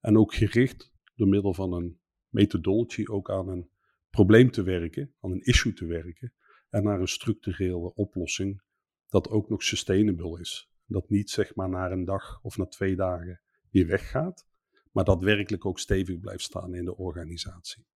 En 0.00 0.18
ook 0.18 0.34
gericht 0.34 0.92
door 1.14 1.28
middel 1.28 1.54
van 1.54 1.72
een 1.72 2.00
methodology 2.28 3.04
ook 3.06 3.30
aan 3.30 3.48
een 3.48 3.70
probleem 4.10 4.50
te 4.50 4.62
werken, 4.62 5.14
aan 5.20 5.30
een 5.30 5.44
issue 5.44 5.72
te 5.72 5.86
werken. 5.86 6.32
En 6.68 6.82
naar 6.82 7.00
een 7.00 7.08
structurele 7.08 7.94
oplossing 7.94 8.62
dat 9.08 9.28
ook 9.28 9.48
nog 9.48 9.62
sustainable 9.62 10.40
is. 10.40 10.70
Dat 10.86 11.08
niet 11.08 11.30
zeg 11.30 11.54
maar 11.54 11.68
na 11.68 11.90
een 11.90 12.04
dag 12.04 12.40
of 12.42 12.56
na 12.56 12.66
twee 12.66 12.96
dagen 12.96 13.40
weer 13.70 13.86
weggaat, 13.86 14.46
maar 14.92 15.04
dat 15.04 15.22
werkelijk 15.22 15.64
ook 15.64 15.78
stevig 15.78 16.20
blijft 16.20 16.42
staan 16.42 16.74
in 16.74 16.84
de 16.84 16.96
organisatie. 16.96 17.86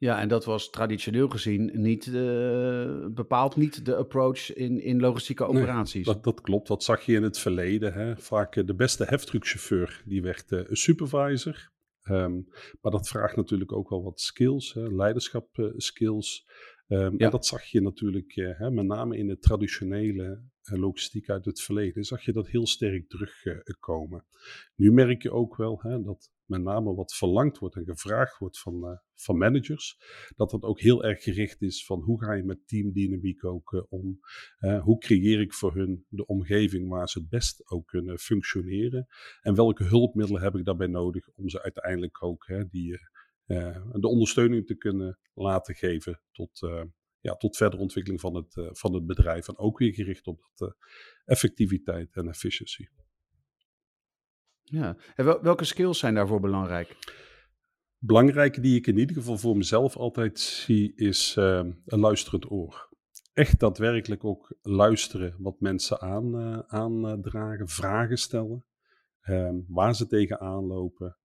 Ja, 0.00 0.20
en 0.20 0.28
dat 0.28 0.44
was 0.44 0.70
traditioneel 0.70 1.28
gezien 1.28 1.70
niet 1.74 2.06
uh, 2.06 3.06
bepaald 3.10 3.56
niet 3.56 3.84
de 3.84 3.96
approach 3.96 4.54
in, 4.54 4.82
in 4.82 5.00
logistieke 5.00 5.44
operaties. 5.44 6.06
Nee, 6.06 6.14
dat, 6.14 6.24
dat, 6.24 6.40
klopt, 6.40 6.68
dat 6.68 6.84
zag 6.84 7.02
je 7.02 7.12
in 7.12 7.22
het 7.22 7.38
verleden. 7.38 7.92
Hè. 7.92 8.16
Vaak 8.16 8.56
uh, 8.56 8.66
de 8.66 8.74
beste 8.74 9.04
heftruckchauffeur, 9.04 10.02
die 10.04 10.22
werd 10.22 10.50
uh, 10.50 10.60
een 10.64 10.76
supervisor. 10.76 11.70
Um, 12.10 12.48
maar 12.80 12.92
dat 12.92 13.08
vraagt 13.08 13.36
natuurlijk 13.36 13.72
ook 13.72 13.88
wel 13.88 14.02
wat 14.02 14.20
skills, 14.20 14.74
leiderschap 14.74 15.72
skills. 15.76 16.48
Um, 16.88 17.14
ja. 17.18 17.24
En 17.24 17.30
dat 17.30 17.46
zag 17.46 17.64
je 17.64 17.80
natuurlijk 17.80 18.32
hè, 18.34 18.70
met 18.70 18.86
name 18.86 19.16
in 19.16 19.26
de 19.26 19.38
traditionele 19.38 20.42
logistiek 20.62 21.30
uit 21.30 21.44
het 21.44 21.60
verleden, 21.60 22.04
zag 22.04 22.24
je 22.24 22.32
dat 22.32 22.48
heel 22.48 22.66
sterk 22.66 23.08
terugkomen. 23.08 24.26
Nu 24.74 24.92
merk 24.92 25.22
je 25.22 25.30
ook 25.30 25.56
wel 25.56 25.80
hè, 25.82 26.02
dat 26.02 26.30
met 26.48 26.62
name 26.62 26.94
wat 26.94 27.14
verlangd 27.14 27.58
wordt 27.58 27.76
en 27.76 27.84
gevraagd 27.84 28.38
wordt 28.38 28.58
van, 28.58 28.84
uh, 28.84 28.96
van 29.14 29.38
managers, 29.38 29.98
dat 30.36 30.50
dat 30.50 30.62
ook 30.62 30.80
heel 30.80 31.04
erg 31.04 31.22
gericht 31.22 31.62
is 31.62 31.84
van 31.84 32.00
hoe 32.02 32.24
ga 32.24 32.32
je 32.32 32.42
met 32.42 32.68
teamdynamiek 32.68 33.44
ook 33.44 33.72
uh, 33.72 33.82
om, 33.88 34.20
uh, 34.60 34.82
hoe 34.82 34.98
creëer 34.98 35.40
ik 35.40 35.54
voor 35.54 35.74
hun 35.74 36.04
de 36.08 36.26
omgeving 36.26 36.88
waar 36.88 37.08
ze 37.08 37.18
het 37.18 37.28
best 37.28 37.70
ook 37.70 37.86
kunnen 37.86 38.18
functioneren 38.18 39.06
en 39.40 39.54
welke 39.54 39.84
hulpmiddelen 39.84 40.42
heb 40.42 40.54
ik 40.54 40.64
daarbij 40.64 40.86
nodig 40.86 41.28
om 41.34 41.48
ze 41.48 41.62
uiteindelijk 41.62 42.22
ook 42.22 42.46
die 42.70 42.98
de 43.92 44.08
ondersteuning 44.08 44.66
te 44.66 44.76
kunnen 44.76 45.18
laten 45.34 45.74
geven 45.74 46.20
tot, 46.32 46.58
ja, 47.20 47.34
tot 47.34 47.56
verdere 47.56 47.82
ontwikkeling 47.82 48.20
van 48.20 48.34
het, 48.34 48.54
van 48.78 48.94
het 48.94 49.06
bedrijf. 49.06 49.48
En 49.48 49.58
ook 49.58 49.78
weer 49.78 49.94
gericht 49.94 50.26
op 50.26 50.40
effectiviteit 51.24 52.16
en 52.16 52.28
efficiëntie. 52.28 52.88
Ja, 54.70 54.96
en 55.14 55.24
wel, 55.24 55.42
welke 55.42 55.64
skills 55.64 55.98
zijn 55.98 56.14
daarvoor 56.14 56.40
belangrijk? 56.40 56.96
Belangrijke 57.98 58.60
die 58.60 58.76
ik 58.76 58.86
in 58.86 58.98
ieder 58.98 59.16
geval 59.16 59.38
voor 59.38 59.56
mezelf 59.56 59.96
altijd 59.96 60.38
zie, 60.38 60.92
is 60.94 61.34
een 61.36 62.00
luisterend 62.00 62.50
oor. 62.50 62.88
Echt 63.32 63.60
daadwerkelijk 63.60 64.24
ook 64.24 64.56
luisteren 64.62 65.34
wat 65.38 65.60
mensen 65.60 66.00
aan, 66.00 66.64
aandragen, 66.70 67.68
vragen 67.68 68.18
stellen, 68.18 68.64
waar 69.66 69.94
ze 69.94 70.06
tegenaan 70.06 70.64
lopen 70.64 71.18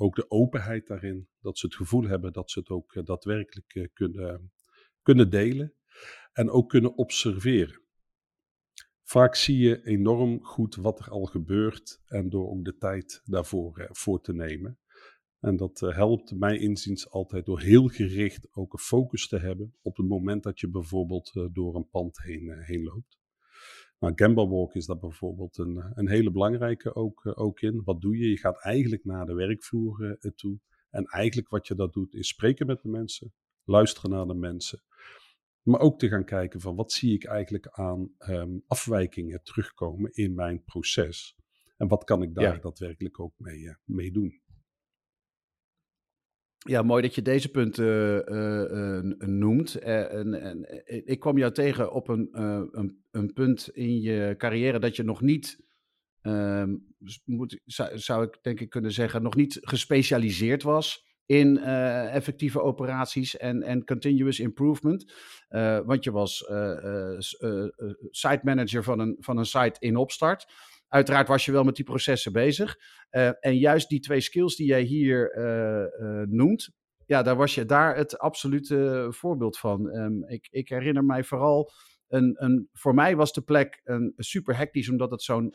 ook 0.00 0.16
de 0.16 0.30
openheid 0.30 0.86
daarin, 0.86 1.28
dat 1.40 1.58
ze 1.58 1.66
het 1.66 1.74
gevoel 1.74 2.04
hebben 2.04 2.32
dat 2.32 2.50
ze 2.50 2.58
het 2.58 2.68
ook 2.68 2.94
uh, 2.94 3.04
daadwerkelijk 3.04 3.74
uh, 3.74 3.86
kunnen, 3.92 4.52
kunnen 5.02 5.30
delen 5.30 5.74
en 6.32 6.50
ook 6.50 6.68
kunnen 6.68 6.96
observeren. 6.96 7.82
Vaak 9.08 9.34
zie 9.34 9.58
je 9.58 9.84
enorm 9.84 10.44
goed 10.44 10.74
wat 10.74 10.98
er 10.98 11.10
al 11.10 11.24
gebeurt 11.24 12.00
en 12.06 12.28
door 12.28 12.50
ook 12.50 12.64
de 12.64 12.76
tijd 12.76 13.22
daarvoor 13.24 13.80
uh, 13.80 13.86
voor 13.90 14.20
te 14.20 14.32
nemen. 14.32 14.78
En 15.40 15.56
dat 15.56 15.80
helpt 15.80 16.38
mij 16.38 16.58
inziens 16.58 17.10
altijd 17.10 17.46
door 17.46 17.60
heel 17.60 17.88
gericht 17.88 18.48
ook 18.50 18.72
een 18.72 18.78
focus 18.78 19.28
te 19.28 19.38
hebben 19.38 19.74
op 19.82 19.96
het 19.96 20.08
moment 20.08 20.42
dat 20.42 20.60
je 20.60 20.70
bijvoorbeeld 20.70 21.48
door 21.52 21.74
een 21.74 21.88
pand 21.88 22.22
heen, 22.22 22.62
heen 22.62 22.82
loopt. 22.82 23.18
Nou, 23.98 24.12
Gamba 24.16 24.48
Walk 24.48 24.74
is 24.74 24.86
daar 24.86 24.98
bijvoorbeeld 24.98 25.58
een, 25.58 25.92
een 25.94 26.08
hele 26.08 26.30
belangrijke 26.30 26.94
ook, 26.94 27.24
eh, 27.24 27.32
ook 27.38 27.60
in. 27.60 27.82
Wat 27.84 28.00
doe 28.00 28.16
je? 28.16 28.30
Je 28.30 28.38
gaat 28.38 28.62
eigenlijk 28.62 29.04
naar 29.04 29.26
de 29.26 29.34
werkvloer 29.34 30.18
toe. 30.34 30.58
En 30.90 31.04
eigenlijk 31.04 31.48
wat 31.48 31.66
je 31.66 31.74
dat 31.74 31.92
doet 31.92 32.14
is 32.14 32.28
spreken 32.28 32.66
met 32.66 32.82
de 32.82 32.88
mensen, 32.88 33.32
luisteren 33.64 34.10
naar 34.10 34.26
de 34.26 34.34
mensen. 34.34 34.82
Maar 35.68 35.80
ook 35.80 35.98
te 35.98 36.08
gaan 36.08 36.24
kijken 36.24 36.60
van 36.60 36.76
wat 36.76 36.92
zie 36.92 37.14
ik 37.14 37.24
eigenlijk 37.24 37.68
aan 37.68 38.10
um, 38.18 38.62
afwijkingen 38.66 39.42
terugkomen 39.42 40.10
in 40.12 40.34
mijn 40.34 40.64
proces. 40.64 41.36
En 41.76 41.88
wat 41.88 42.04
kan 42.04 42.22
ik 42.22 42.34
daar 42.34 42.54
ja. 42.54 42.60
daadwerkelijk 42.60 43.20
ook 43.20 43.34
mee, 43.36 43.58
uh, 43.58 43.74
mee 43.84 44.12
doen. 44.12 44.40
Ja, 46.58 46.82
mooi 46.82 47.02
dat 47.02 47.14
je 47.14 47.22
deze 47.22 47.50
punten 47.50 48.32
uh, 48.32 49.02
uh, 49.22 49.28
noemt. 49.28 49.74
En, 49.74 50.34
en, 50.34 50.86
ik 51.06 51.20
kwam 51.20 51.38
jou 51.38 51.52
tegen 51.52 51.92
op 51.92 52.08
een, 52.08 52.28
een, 52.32 53.04
een, 53.10 53.32
punt 53.32 53.68
in 53.68 54.00
je 54.00 54.34
carrière 54.36 54.78
dat 54.78 54.96
je 54.96 55.02
nog 55.02 55.20
niet, 55.20 55.60
ehm, 56.20 56.76
moet, 57.24 57.60
zou, 57.64 57.98
zou, 57.98 58.24
ik 58.24 58.38
denk 58.42 58.60
ik 58.60 58.70
kunnen 58.70 58.92
zeggen, 58.92 59.22
nog 59.22 59.36
niet 59.36 59.58
gespecialiseerd 59.60 60.62
was 60.62 61.07
in 61.28 61.58
effectieve 61.58 62.62
operaties 62.62 63.36
en, 63.36 63.62
en 63.62 63.84
continuous 63.84 64.40
improvement. 64.40 65.12
want 65.84 66.04
je 66.04 66.10
was 66.10 66.36
site 68.10 68.40
manager 68.42 68.84
van 68.84 68.98
een, 68.98 69.16
van 69.20 69.38
een 69.38 69.44
site 69.44 69.76
in 69.78 69.96
opstart. 69.96 70.52
Uiteraard 70.88 71.28
was 71.28 71.44
je 71.44 71.52
wel 71.52 71.64
met 71.64 71.76
die 71.76 71.84
processen 71.84 72.32
bezig. 72.32 72.76
En 73.40 73.58
juist 73.58 73.88
die 73.88 74.00
twee 74.00 74.20
skills 74.20 74.56
die 74.56 74.66
jij 74.66 74.82
hier 74.82 75.32
noemt, 76.28 76.70
ja, 77.06 77.22
daar 77.22 77.36
was 77.36 77.54
je 77.54 77.64
daar 77.64 77.96
het 77.96 78.18
absolute 78.18 79.06
voorbeeld 79.10 79.58
van. 79.58 79.86
Um, 79.86 80.24
ik, 80.28 80.48
ik, 80.50 80.68
herinner 80.68 81.04
mij 81.04 81.24
vooral. 81.24 81.70
Een, 82.08 82.34
een, 82.38 82.68
voor 82.72 82.94
mij 82.94 83.16
was 83.16 83.32
de 83.32 83.42
plek 83.42 83.80
een, 83.84 84.12
super 84.16 84.56
hectisch, 84.56 84.88
omdat 84.88 85.10
het 85.10 85.22
zo'n 85.22 85.54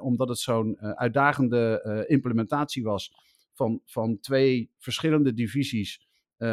omdat 0.00 0.28
het 0.28 0.38
zo'n 0.38 0.80
uitdagende 0.80 2.04
implementatie 2.08 2.82
was 2.82 3.12
van, 3.56 3.80
van 3.84 4.20
twee 4.20 4.70
verschillende 4.78 5.34
divisies 5.34 6.04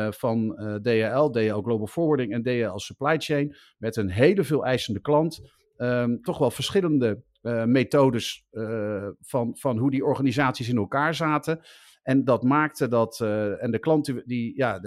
van 0.09 0.55
DHL, 0.81 1.29
DHL 1.29 1.61
Global 1.61 1.87
Forwarding 1.87 2.33
en 2.33 2.43
DHL 2.43 2.77
Supply 2.77 3.17
Chain, 3.17 3.55
met 3.77 3.95
een 3.95 4.09
hele 4.09 4.43
veel 4.43 4.65
eisende 4.65 4.99
klant. 4.99 5.41
Um, 5.77 6.21
toch 6.21 6.37
wel 6.37 6.51
verschillende 6.51 7.23
uh, 7.43 7.63
methodes 7.63 8.45
uh, 8.51 9.07
van, 9.21 9.57
van 9.57 9.77
hoe 9.77 9.91
die 9.91 10.05
organisaties 10.05 10.69
in 10.69 10.77
elkaar 10.77 11.15
zaten. 11.15 11.59
En 12.03 12.23
dat 12.23 12.43
maakte 12.43 12.87
dat, 12.87 13.19
uh, 13.19 13.63
en 13.63 13.71
de 13.71 13.79
klanten, 13.79 14.23
die, 14.25 14.57
ja, 14.57 14.81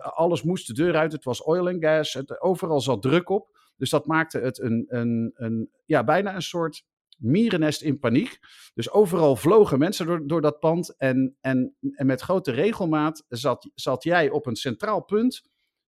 alles 0.00 0.42
moest 0.42 0.66
de 0.66 0.72
deur 0.72 0.96
uit. 0.96 1.12
Het 1.12 1.24
was 1.24 1.42
oil 1.42 1.68
en 1.68 1.82
gas, 1.82 2.12
het, 2.12 2.40
overal 2.40 2.80
zat 2.80 3.02
druk 3.02 3.28
op. 3.28 3.58
Dus 3.76 3.90
dat 3.90 4.06
maakte 4.06 4.38
het 4.38 4.60
een, 4.60 4.84
een, 4.88 5.32
een, 5.34 5.70
ja, 5.84 6.04
bijna 6.04 6.34
een 6.34 6.42
soort 6.42 6.84
mierennest 7.18 7.82
in 7.82 7.98
paniek. 7.98 8.38
Dus 8.74 8.90
overal 8.90 9.36
vlogen 9.36 9.78
mensen 9.78 10.06
door, 10.06 10.26
door 10.26 10.40
dat 10.40 10.58
pand. 10.58 10.96
En, 10.96 11.36
en, 11.40 11.76
en 11.90 12.06
met 12.06 12.20
grote 12.20 12.50
regelmaat 12.50 13.24
zat, 13.28 13.70
zat 13.74 14.02
jij 14.02 14.30
op 14.30 14.46
een 14.46 14.56
centraal 14.56 15.04
punt 15.04 15.42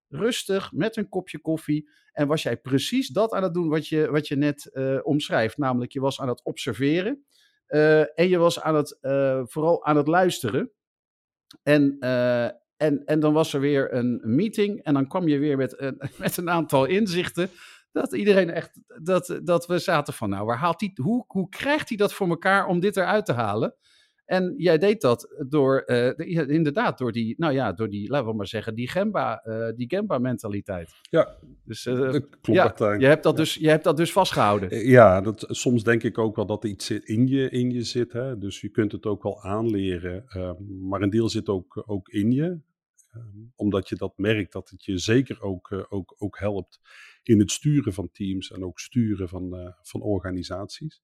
rustig 0.07 0.71
met 0.71 0.97
een 0.97 1.09
kopje 1.09 1.39
koffie. 1.39 1.89
En 2.11 2.27
was 2.27 2.43
jij 2.43 2.57
precies 2.57 3.07
dat 3.07 3.31
aan 3.31 3.43
het 3.43 3.53
doen 3.53 3.69
wat 3.69 3.87
je, 3.87 4.11
wat 4.11 4.27
je 4.27 4.35
net 4.35 4.69
uh, 4.73 4.99
omschrijft. 5.03 5.57
Namelijk, 5.57 5.91
je 5.91 5.99
was 5.99 6.21
aan 6.21 6.27
het 6.27 6.43
observeren. 6.43 7.25
Uh, 7.67 8.19
en 8.19 8.29
je 8.29 8.37
was 8.37 8.61
aan 8.61 8.75
het, 8.75 8.97
uh, 9.01 9.41
vooral 9.43 9.85
aan 9.85 9.97
het 9.97 10.07
luisteren. 10.07 10.71
En, 11.63 11.97
En, 12.77 13.05
en 13.05 13.19
dan 13.19 13.33
was 13.33 13.53
er 13.53 13.59
weer 13.59 13.93
een 13.93 14.21
meeting 14.23 14.83
en 14.83 14.93
dan 14.93 15.07
kwam 15.07 15.27
je 15.27 15.37
weer 15.37 15.57
met, 15.57 15.95
met 16.17 16.37
een 16.37 16.49
aantal 16.49 16.85
inzichten. 16.85 17.49
Dat 17.97 18.13
iedereen 18.13 18.49
echt, 18.49 18.79
dat, 19.03 19.39
dat 19.43 19.67
we 19.67 19.79
zaten 19.79 20.13
van, 20.13 20.29
nou, 20.29 20.45
waar 20.45 20.57
haalt 20.57 20.81
hij, 20.81 20.91
hoe, 21.01 21.23
hoe 21.27 21.49
krijgt 21.49 21.89
hij 21.89 21.97
dat 21.97 22.13
voor 22.13 22.29
elkaar 22.29 22.67
om 22.67 22.79
dit 22.79 22.97
eruit 22.97 23.25
te 23.25 23.33
halen? 23.33 23.75
En 24.27 24.53
jij 24.57 24.77
deed 24.77 25.01
dat 25.01 25.43
door, 25.49 25.83
uh, 25.85 26.47
inderdaad, 26.47 26.97
door 26.97 27.11
die, 27.11 27.35
nou 27.37 27.53
ja, 27.53 27.73
door 27.73 27.89
die, 27.89 28.09
laten 28.09 28.27
we 28.27 28.35
maar 28.35 28.47
zeggen, 28.47 28.75
die 28.75 28.89
Gemba, 28.89 29.43
uh, 29.45 29.69
die 29.75 29.87
Gemba-mentaliteit. 29.89 30.91
Ja, 31.01 31.35
dus, 31.63 31.85
uh, 31.85 32.09
klopt. 32.41 32.79
Ja, 32.79 32.93
je 32.93 33.05
hebt 33.05 33.23
dat, 33.23 33.37
dus, 33.37 33.53
je 33.53 33.69
hebt 33.69 33.83
dat 33.83 33.97
dus 33.97 34.11
vastgehouden. 34.11 34.87
Ja, 34.87 35.21
dat, 35.21 35.45
soms 35.47 35.83
denk 35.83 36.03
ik 36.03 36.17
ook 36.17 36.35
wel 36.35 36.45
dat 36.45 36.63
er 36.63 36.69
iets 36.69 36.89
in 36.89 37.27
je, 37.27 37.49
in 37.49 37.71
je 37.71 37.83
zit. 37.83 38.13
Hè? 38.13 38.37
Dus 38.37 38.61
je 38.61 38.69
kunt 38.69 38.91
het 38.91 39.05
ook 39.05 39.23
wel 39.23 39.43
aanleren. 39.43 40.23
Ehm, 40.27 40.87
maar 40.87 41.01
een 41.01 41.09
deel 41.09 41.29
zit 41.29 41.49
ook, 41.49 41.83
ook 41.85 42.09
in 42.09 42.31
je. 42.31 42.59
Um, 43.15 43.51
omdat 43.55 43.89
je 43.89 43.95
dat 43.95 44.17
merkt, 44.17 44.51
dat 44.51 44.69
het 44.69 44.85
je 44.85 44.97
zeker 44.97 45.41
ook, 45.41 45.85
ook, 45.89 46.15
ook 46.17 46.39
helpt 46.39 46.79
in 47.27 47.39
het 47.39 47.51
sturen 47.51 47.93
van 47.93 48.11
teams 48.11 48.51
en 48.51 48.63
ook 48.63 48.79
sturen 48.79 49.29
van, 49.29 49.59
uh, 49.59 49.71
van 49.81 50.01
organisaties. 50.01 51.01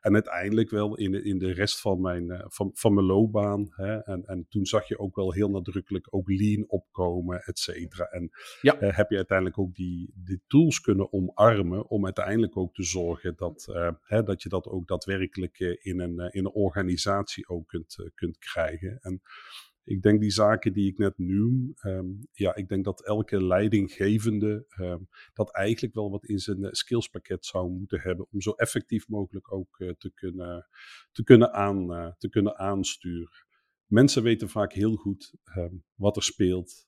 En 0.00 0.14
uiteindelijk 0.14 0.70
wel 0.70 0.96
in 0.96 1.10
de, 1.10 1.22
in 1.22 1.38
de 1.38 1.52
rest 1.52 1.80
van 1.80 2.00
mijn, 2.00 2.24
uh, 2.24 2.44
van, 2.46 2.70
van 2.74 2.94
mijn 2.94 3.06
loopbaan. 3.06 3.66
Hè, 3.70 3.98
en, 3.98 4.24
en 4.24 4.46
toen 4.48 4.66
zag 4.66 4.88
je 4.88 4.98
ook 4.98 5.16
wel 5.16 5.32
heel 5.32 5.50
nadrukkelijk 5.50 6.06
ook 6.10 6.28
lean 6.28 6.68
opkomen, 6.68 7.42
et 7.44 7.58
cetera. 7.58 8.04
En 8.04 8.30
ja. 8.60 8.82
uh, 8.82 8.96
heb 8.96 9.10
je 9.10 9.16
uiteindelijk 9.16 9.58
ook 9.58 9.74
die, 9.74 10.12
die 10.14 10.42
tools 10.46 10.80
kunnen 10.80 11.12
omarmen 11.12 11.88
om 11.88 12.04
uiteindelijk 12.04 12.56
ook 12.56 12.74
te 12.74 12.82
zorgen 12.82 13.34
dat, 13.36 13.66
hè, 14.02 14.22
dat 14.22 14.42
je 14.42 14.48
dat 14.48 14.66
ook 14.66 14.86
daadwerkelijk 14.86 15.58
in, 15.58 16.00
een, 16.00 16.18
in 16.18 16.44
een 16.44 16.52
organisatie 16.52 17.48
ook 17.48 17.68
kunt, 17.68 18.10
kunt 18.14 18.38
krijgen. 18.38 18.98
En 19.00 19.22
ik 19.88 20.02
denk 20.02 20.20
die 20.20 20.30
zaken 20.30 20.72
die 20.72 20.90
ik 20.90 20.98
net 20.98 21.18
noem, 21.18 21.74
um, 21.82 22.18
ja, 22.32 22.54
ik 22.54 22.68
denk 22.68 22.84
dat 22.84 23.04
elke 23.04 23.44
leidinggevende 23.44 24.66
um, 24.80 25.08
dat 25.32 25.52
eigenlijk 25.52 25.94
wel 25.94 26.10
wat 26.10 26.24
in 26.24 26.38
zijn 26.38 26.74
skillspakket 26.74 27.46
zou 27.46 27.70
moeten 27.70 28.00
hebben 28.00 28.26
om 28.30 28.40
zo 28.40 28.50
effectief 28.50 29.08
mogelijk 29.08 29.52
ook 29.52 29.78
uh, 29.78 29.90
te, 29.98 30.12
kunnen, 30.14 30.68
te, 31.12 31.22
kunnen 31.24 31.52
aan, 31.52 31.92
uh, 31.92 32.12
te 32.18 32.28
kunnen 32.28 32.58
aansturen. 32.58 33.28
Mensen 33.86 34.22
weten 34.22 34.48
vaak 34.48 34.72
heel 34.72 34.96
goed 34.96 35.34
um, 35.56 35.84
wat 35.94 36.16
er 36.16 36.22
speelt, 36.22 36.86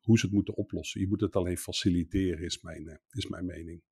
hoe 0.00 0.18
ze 0.18 0.26
het 0.26 0.34
moeten 0.34 0.56
oplossen. 0.56 1.00
Je 1.00 1.08
moet 1.08 1.20
het 1.20 1.36
alleen 1.36 1.58
faciliteren, 1.58 2.44
is 2.44 2.60
mijn, 2.62 3.00
is 3.10 3.26
mijn 3.26 3.44
mening. 3.44 3.82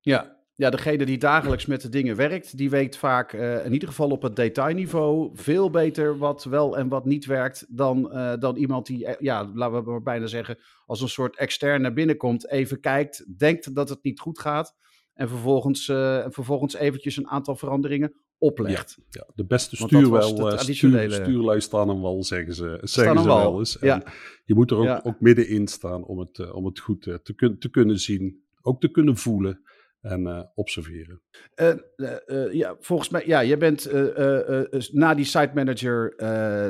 Ja, 0.00 0.39
ja, 0.60 0.70
degene 0.70 1.04
die 1.04 1.18
dagelijks 1.18 1.66
met 1.66 1.80
de 1.80 1.88
dingen 1.88 2.16
werkt, 2.16 2.56
die 2.56 2.70
weet 2.70 2.96
vaak 2.96 3.32
uh, 3.32 3.64
in 3.64 3.72
ieder 3.72 3.88
geval 3.88 4.10
op 4.10 4.22
het 4.22 4.36
detailniveau 4.36 5.30
veel 5.34 5.70
beter 5.70 6.18
wat 6.18 6.44
wel 6.44 6.76
en 6.76 6.88
wat 6.88 7.04
niet 7.04 7.26
werkt 7.26 7.66
dan, 7.68 8.10
uh, 8.12 8.32
dan 8.38 8.56
iemand 8.56 8.86
die, 8.86 9.04
uh, 9.04 9.12
ja, 9.18 9.50
laten 9.54 9.84
we 9.84 9.90
maar 9.90 10.02
bijna 10.02 10.26
zeggen, 10.26 10.58
als 10.86 11.00
een 11.00 11.08
soort 11.08 11.36
externe 11.36 11.92
binnenkomt, 11.92 12.50
even 12.50 12.80
kijkt, 12.80 13.38
denkt 13.38 13.74
dat 13.74 13.88
het 13.88 14.02
niet 14.02 14.20
goed 14.20 14.38
gaat 14.38 14.76
en 15.14 15.28
vervolgens, 15.28 15.84
vervolgens 16.28 16.74
eventjes 16.74 17.16
een 17.16 17.28
aantal 17.28 17.56
veranderingen 17.56 18.14
oplegt. 18.38 18.96
Ja, 18.98 19.04
ja. 19.10 19.32
de 19.34 19.44
beste 19.44 19.76
stuurwel, 19.76 20.58
stuur, 20.58 21.10
stuurlui 21.10 21.60
staan 21.60 21.88
hem 21.88 22.00
wel, 22.00 22.24
zeggen 22.24 22.54
ze, 22.54 22.78
zeggen 22.82 23.18
ze 23.18 23.26
wel 23.26 23.58
eens. 23.58 23.76
Ja. 23.80 24.02
je 24.44 24.54
moet 24.54 24.70
er 24.70 24.76
ook, 24.76 25.06
ook 25.06 25.20
middenin 25.20 25.68
staan 25.68 26.04
om 26.04 26.18
het, 26.18 26.52
om 26.52 26.64
het 26.64 26.78
goed 26.78 27.02
te, 27.02 27.32
kun, 27.36 27.58
te 27.58 27.70
kunnen 27.70 27.98
zien, 27.98 28.42
ook 28.62 28.80
te 28.80 28.90
kunnen 28.90 29.16
voelen 29.16 29.60
en 30.00 30.20
uh, 30.20 30.42
observeren. 30.54 31.22
Uh, 31.56 31.74
uh, 31.96 32.52
ja, 32.52 32.76
volgens 32.80 33.08
mij, 33.08 33.26
ja, 33.26 33.40
je 33.40 33.56
bent 33.56 33.92
na 34.92 35.14
die 35.14 35.24
site 35.24 35.50
manager 35.54 36.14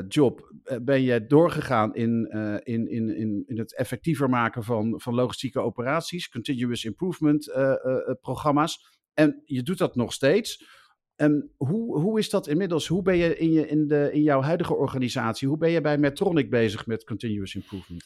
job, 0.08 0.54
ben 0.82 1.02
je 1.02 1.26
doorgegaan 1.26 1.94
in, 1.94 2.26
in, 2.62 2.88
in, 2.88 3.16
in, 3.16 3.44
in 3.46 3.58
het 3.58 3.74
effectiever 3.74 4.28
maken 4.28 4.64
van, 4.64 5.00
van 5.00 5.14
logistieke 5.14 5.60
operaties, 5.60 6.28
continuous 6.28 6.84
improvement 6.84 7.52
programma's. 8.20 8.98
En 9.14 9.42
je 9.44 9.62
doet 9.62 9.78
dat 9.78 9.96
nog 9.96 10.12
steeds. 10.12 10.78
En 11.16 11.52
hoe, 11.56 11.98
hoe 11.98 12.18
is 12.18 12.30
dat 12.30 12.46
inmiddels? 12.46 12.86
Hoe 12.86 13.02
ben 13.02 13.16
je 13.16 13.36
in, 13.36 13.52
je 13.52 13.66
in, 13.66 13.86
de, 13.86 14.10
in 14.12 14.22
jouw 14.22 14.40
huidige 14.40 14.74
organisatie, 14.74 15.48
hoe 15.48 15.58
ben 15.58 15.70
je 15.70 15.80
bij 15.80 15.98
Metronic 15.98 16.50
bezig 16.50 16.86
met 16.86 17.04
continuous 17.04 17.54
improvement? 17.54 18.04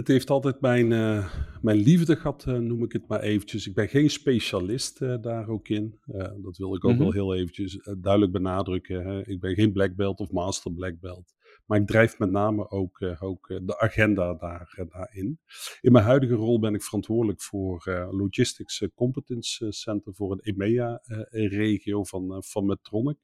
Het 0.00 0.08
heeft 0.08 0.30
altijd 0.30 0.60
mijn, 0.60 0.90
uh, 0.90 1.34
mijn 1.62 1.76
liefde 1.76 2.16
gehad, 2.16 2.44
uh, 2.48 2.58
noem 2.58 2.82
ik 2.82 2.92
het 2.92 3.08
maar 3.08 3.20
eventjes. 3.20 3.66
Ik 3.66 3.74
ben 3.74 3.88
geen 3.88 4.10
specialist 4.10 5.00
uh, 5.00 5.16
daar 5.20 5.48
ook 5.48 5.68
in. 5.68 5.98
dat 6.42 6.56
wil 6.56 6.74
ik 6.74 6.84
ook 6.84 6.90
mm 6.90 6.96
-hmm. 6.96 7.12
wel 7.12 7.12
heel 7.12 7.34
eventjes 7.34 7.88
duidelijk 7.98 8.32
benadrukken. 8.32 9.04
Hè. 9.04 9.26
Ik 9.28 9.40
ben 9.40 9.54
geen 9.54 9.72
black 9.72 9.94
belt 9.94 10.20
of 10.20 10.30
master 10.30 10.72
black 10.72 11.00
belt. 11.00 11.34
Maar 11.66 11.80
ik 11.80 11.86
drijf 11.86 12.18
met 12.18 12.30
name 12.30 12.70
ook, 12.70 13.04
ook 13.18 13.46
de 13.48 13.78
agenda 13.78 14.34
daar, 14.34 14.86
daarin. 14.88 15.38
In 15.80 15.92
mijn 15.92 16.04
huidige 16.04 16.34
rol 16.34 16.58
ben 16.58 16.74
ik 16.74 16.82
verantwoordelijk 16.82 17.42
voor 17.42 18.08
Logistics 18.10 18.84
Competence 18.94 19.72
Center 19.72 20.14
voor 20.14 20.32
een 20.32 20.40
EMEA-regio 20.40 22.04
van, 22.04 22.42
van 22.46 22.66
Medtronic. 22.66 23.18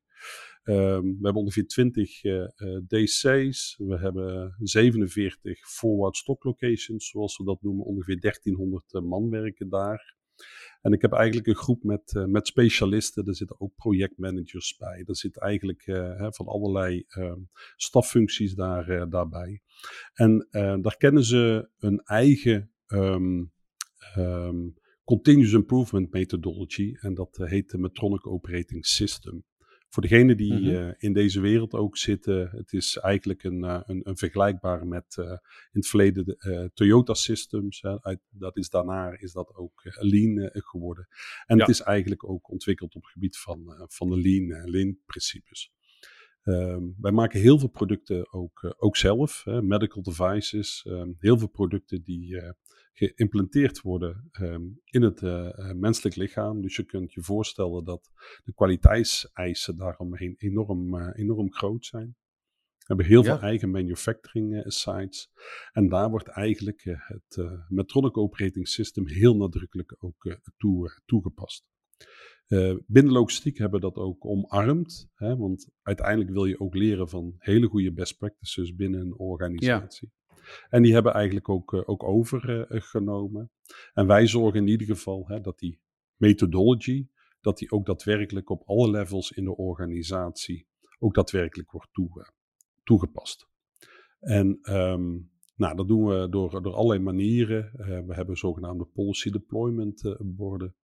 Um, 0.69 1.03
we 1.03 1.19
hebben 1.23 1.43
ongeveer 1.43 1.67
20 1.67 2.25
uh, 2.25 2.49
uh, 2.57 2.81
DC's. 2.87 3.75
We 3.79 3.99
hebben 3.99 4.55
47 4.59 5.69
forward 5.69 6.17
stock 6.17 6.45
locations, 6.45 7.09
zoals 7.09 7.37
we 7.37 7.45
dat 7.45 7.63
noemen. 7.63 7.85
Ongeveer 7.85 8.21
1300 8.21 8.93
uh, 8.93 9.03
man 9.03 9.31
werken 9.31 9.69
daar. 9.69 10.15
En 10.81 10.93
ik 10.93 11.03
heb 11.03 11.13
eigenlijk 11.13 11.47
een 11.47 11.57
groep 11.57 11.83
met, 11.83 12.13
met 12.27 12.47
specialisten. 12.47 13.27
Er 13.27 13.35
zitten 13.35 13.61
ook 13.61 13.75
projectmanagers 13.75 14.77
bij. 14.77 15.03
Er 15.07 15.17
zit 15.17 15.39
eigenlijk 15.39 15.83
hè, 15.85 16.33
van 16.33 16.47
allerlei 16.47 17.05
uh, 17.09 17.33
staffuncties 17.77 18.55
daar, 18.55 19.09
daarbij. 19.09 19.61
En 20.15 20.49
daar 20.83 20.97
kennen 20.97 21.25
ze 21.25 21.71
een 21.79 22.01
eigen 22.01 22.73
um, 22.87 23.53
continuous 25.05 25.53
improvement 25.53 26.13
methodology. 26.13 26.95
En 27.01 27.15
dat 27.15 27.37
heet 27.37 27.71
de 27.71 27.79
Metronic 27.79 28.27
Operating 28.27 28.87
System. 28.87 29.45
Voor 29.89 30.03
degenen 30.03 30.37
die 30.37 30.53
mm-hmm. 30.53 30.89
uh, 30.89 30.93
in 30.99 31.13
deze 31.13 31.41
wereld 31.41 31.73
ook 31.75 31.97
zitten, 31.97 32.51
het 32.51 32.73
is 32.73 32.97
eigenlijk 32.97 33.43
een, 33.43 33.65
uh, 33.65 33.81
een, 33.85 34.01
een 34.05 34.17
vergelijkbare 34.17 34.85
met 34.85 35.17
uh, 35.21 35.27
in 35.27 35.39
het 35.71 35.87
verleden 35.87 36.25
de, 36.25 36.71
Toyota 36.75 37.15
Systems. 37.15 37.85
Uit, 37.85 38.21
dat 38.29 38.57
is 38.57 38.69
daarna 38.69 39.19
is 39.19 39.33
dat 39.33 39.55
ook 39.55 39.83
Lean 39.85 40.51
geworden. 40.53 41.09
En 41.47 41.57
ja. 41.57 41.65
het 41.65 41.75
is 41.75 41.81
eigenlijk 41.81 42.29
ook 42.29 42.51
ontwikkeld 42.51 42.95
op 42.95 43.03
het 43.03 43.13
gebied 43.13 43.39
van, 43.39 43.87
van 43.89 44.09
de 44.09 44.21
Lean, 44.21 44.71
lean 44.71 44.99
principes. 45.07 45.76
Um, 46.49 46.95
wij 47.01 47.13
maken 47.13 47.41
heel 47.41 47.59
veel 47.59 47.69
producten 47.69 48.33
ook, 48.33 48.75
ook 48.79 48.97
zelf, 48.97 49.45
medical 49.47 50.03
devices, 50.03 50.85
um, 50.89 51.17
heel 51.19 51.39
veel 51.39 51.49
producten 51.49 52.03
die 52.03 52.55
geïmplanteerd 52.93 53.81
worden 53.81 54.29
um, 54.41 54.81
in 54.85 55.03
het 55.03 55.23
uh, 55.23 55.73
menselijk 55.73 56.17
lichaam. 56.17 56.61
Dus 56.63 56.77
je 56.77 56.85
kunt 56.85 57.13
je 57.13 57.23
voorstellen 57.23 57.85
dat 57.85 58.11
de 58.45 58.55
kwaliteitseisen 58.55 59.77
daaromheen 59.77 60.35
enorm, 60.39 60.95
uh, 60.95 61.09
enorm 61.13 61.53
groot 61.53 61.85
zijn. 61.85 62.17
We 62.79 62.85
hebben 62.87 63.07
heel 63.07 63.25
ja. 63.25 63.39
veel 63.39 63.49
eigen 63.49 63.71
manufacturing 63.71 64.63
sites. 64.67 65.31
En 65.73 65.89
daar 65.89 66.11
wordt 66.11 66.29
eigenlijk 66.29 66.83
het 66.85 67.49
Metronic 67.69 68.17
Operating 68.17 68.69
System 68.69 69.07
heel 69.07 69.37
nadrukkelijk 69.37 69.97
ook 69.99 70.39
toe, 70.57 71.01
toegepast. 71.07 71.67
Uh, 72.49 72.77
binnen 72.87 73.13
logistiek 73.13 73.59
hebben 73.59 73.81
we 73.81 73.87
dat 73.87 73.97
ook 73.97 74.25
omarmd. 74.25 75.11
Hè, 75.15 75.37
want 75.37 75.69
uiteindelijk 75.83 76.31
wil 76.31 76.45
je 76.45 76.61
ook 76.61 76.75
leren 76.75 77.09
van 77.09 77.35
hele 77.39 77.67
goede 77.67 77.93
best 77.93 78.19
practices 78.19 78.75
binnen 78.75 79.01
een 79.01 79.19
organisatie. 79.19 80.13
Ja. 80.27 80.37
En 80.69 80.83
die 80.83 80.93
hebben 80.93 81.13
eigenlijk 81.13 81.49
ook, 81.49 81.73
uh, 81.73 81.83
ook 81.85 82.03
overgenomen. 82.03 83.51
en 83.93 84.07
wij 84.07 84.27
zorgen 84.27 84.61
in 84.61 84.69
ieder 84.69 84.87
geval 84.87 85.29
hè, 85.29 85.41
dat 85.41 85.59
die 85.59 85.81
methodology, 86.17 87.09
dat 87.41 87.59
die 87.59 87.71
ook 87.71 87.87
daadwerkelijk 87.87 88.51
op 88.51 88.63
alle 88.67 88.91
levels 88.91 89.31
in 89.33 89.45
de 89.45 89.57
organisatie 89.57 90.67
ook 90.99 91.15
daadwerkelijk 91.15 91.71
wordt 91.71 91.93
toe, 91.93 92.33
toegepast. 92.85 93.49
En 94.21 94.59
um, 94.63 95.31
nou, 95.57 95.77
dat 95.77 95.89
doen 95.89 96.07
we 96.07 96.29
door, 96.29 96.63
door 96.63 96.75
allerlei 96.75 97.01
manieren. 97.01 97.71
We 98.07 98.15
hebben 98.15 98.37
zogenaamde 98.37 98.85
policy 98.85 99.31
deployment 99.31 100.17
borden. 100.21 100.75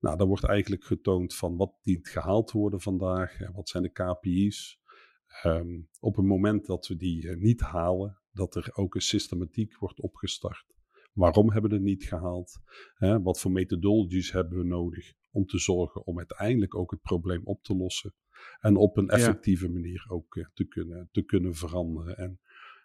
Nou, 0.00 0.16
daar 0.16 0.26
wordt 0.26 0.44
eigenlijk 0.44 0.84
getoond 0.84 1.34
van 1.34 1.56
wat 1.56 1.74
dient 1.82 2.08
gehaald 2.08 2.46
te 2.48 2.58
worden 2.58 2.80
vandaag, 2.80 3.38
wat 3.52 3.68
zijn 3.68 3.82
de 3.82 3.92
KPI's. 3.92 4.80
Um, 5.44 5.88
op 6.00 6.16
het 6.16 6.24
moment 6.24 6.66
dat 6.66 6.86
we 6.86 6.96
die 6.96 7.24
uh, 7.24 7.36
niet 7.36 7.60
halen, 7.60 8.18
dat 8.32 8.54
er 8.54 8.70
ook 8.74 8.94
een 8.94 9.00
systematiek 9.00 9.78
wordt 9.78 10.00
opgestart. 10.00 10.64
Waarom 11.12 11.52
hebben 11.52 11.70
we 11.70 11.76
het 11.76 11.84
niet 11.84 12.04
gehaald? 12.04 12.60
Hè, 12.94 13.22
wat 13.22 13.40
voor 13.40 13.50
methodologies 13.50 14.32
hebben 14.32 14.58
we 14.58 14.64
nodig 14.64 15.12
om 15.30 15.46
te 15.46 15.58
zorgen 15.58 16.06
om 16.06 16.18
uiteindelijk 16.18 16.74
ook 16.74 16.90
het 16.90 17.02
probleem 17.02 17.40
op 17.44 17.62
te 17.62 17.76
lossen 17.76 18.14
en 18.60 18.76
op 18.76 18.96
een 18.96 19.08
effectieve 19.08 19.66
ja. 19.66 19.72
manier 19.72 20.04
ook 20.08 20.36
uh, 20.36 20.44
te, 20.54 20.64
kunnen, 20.64 21.08
te 21.12 21.22
kunnen 21.22 21.54
veranderen. 21.54 22.16
En 22.16 22.40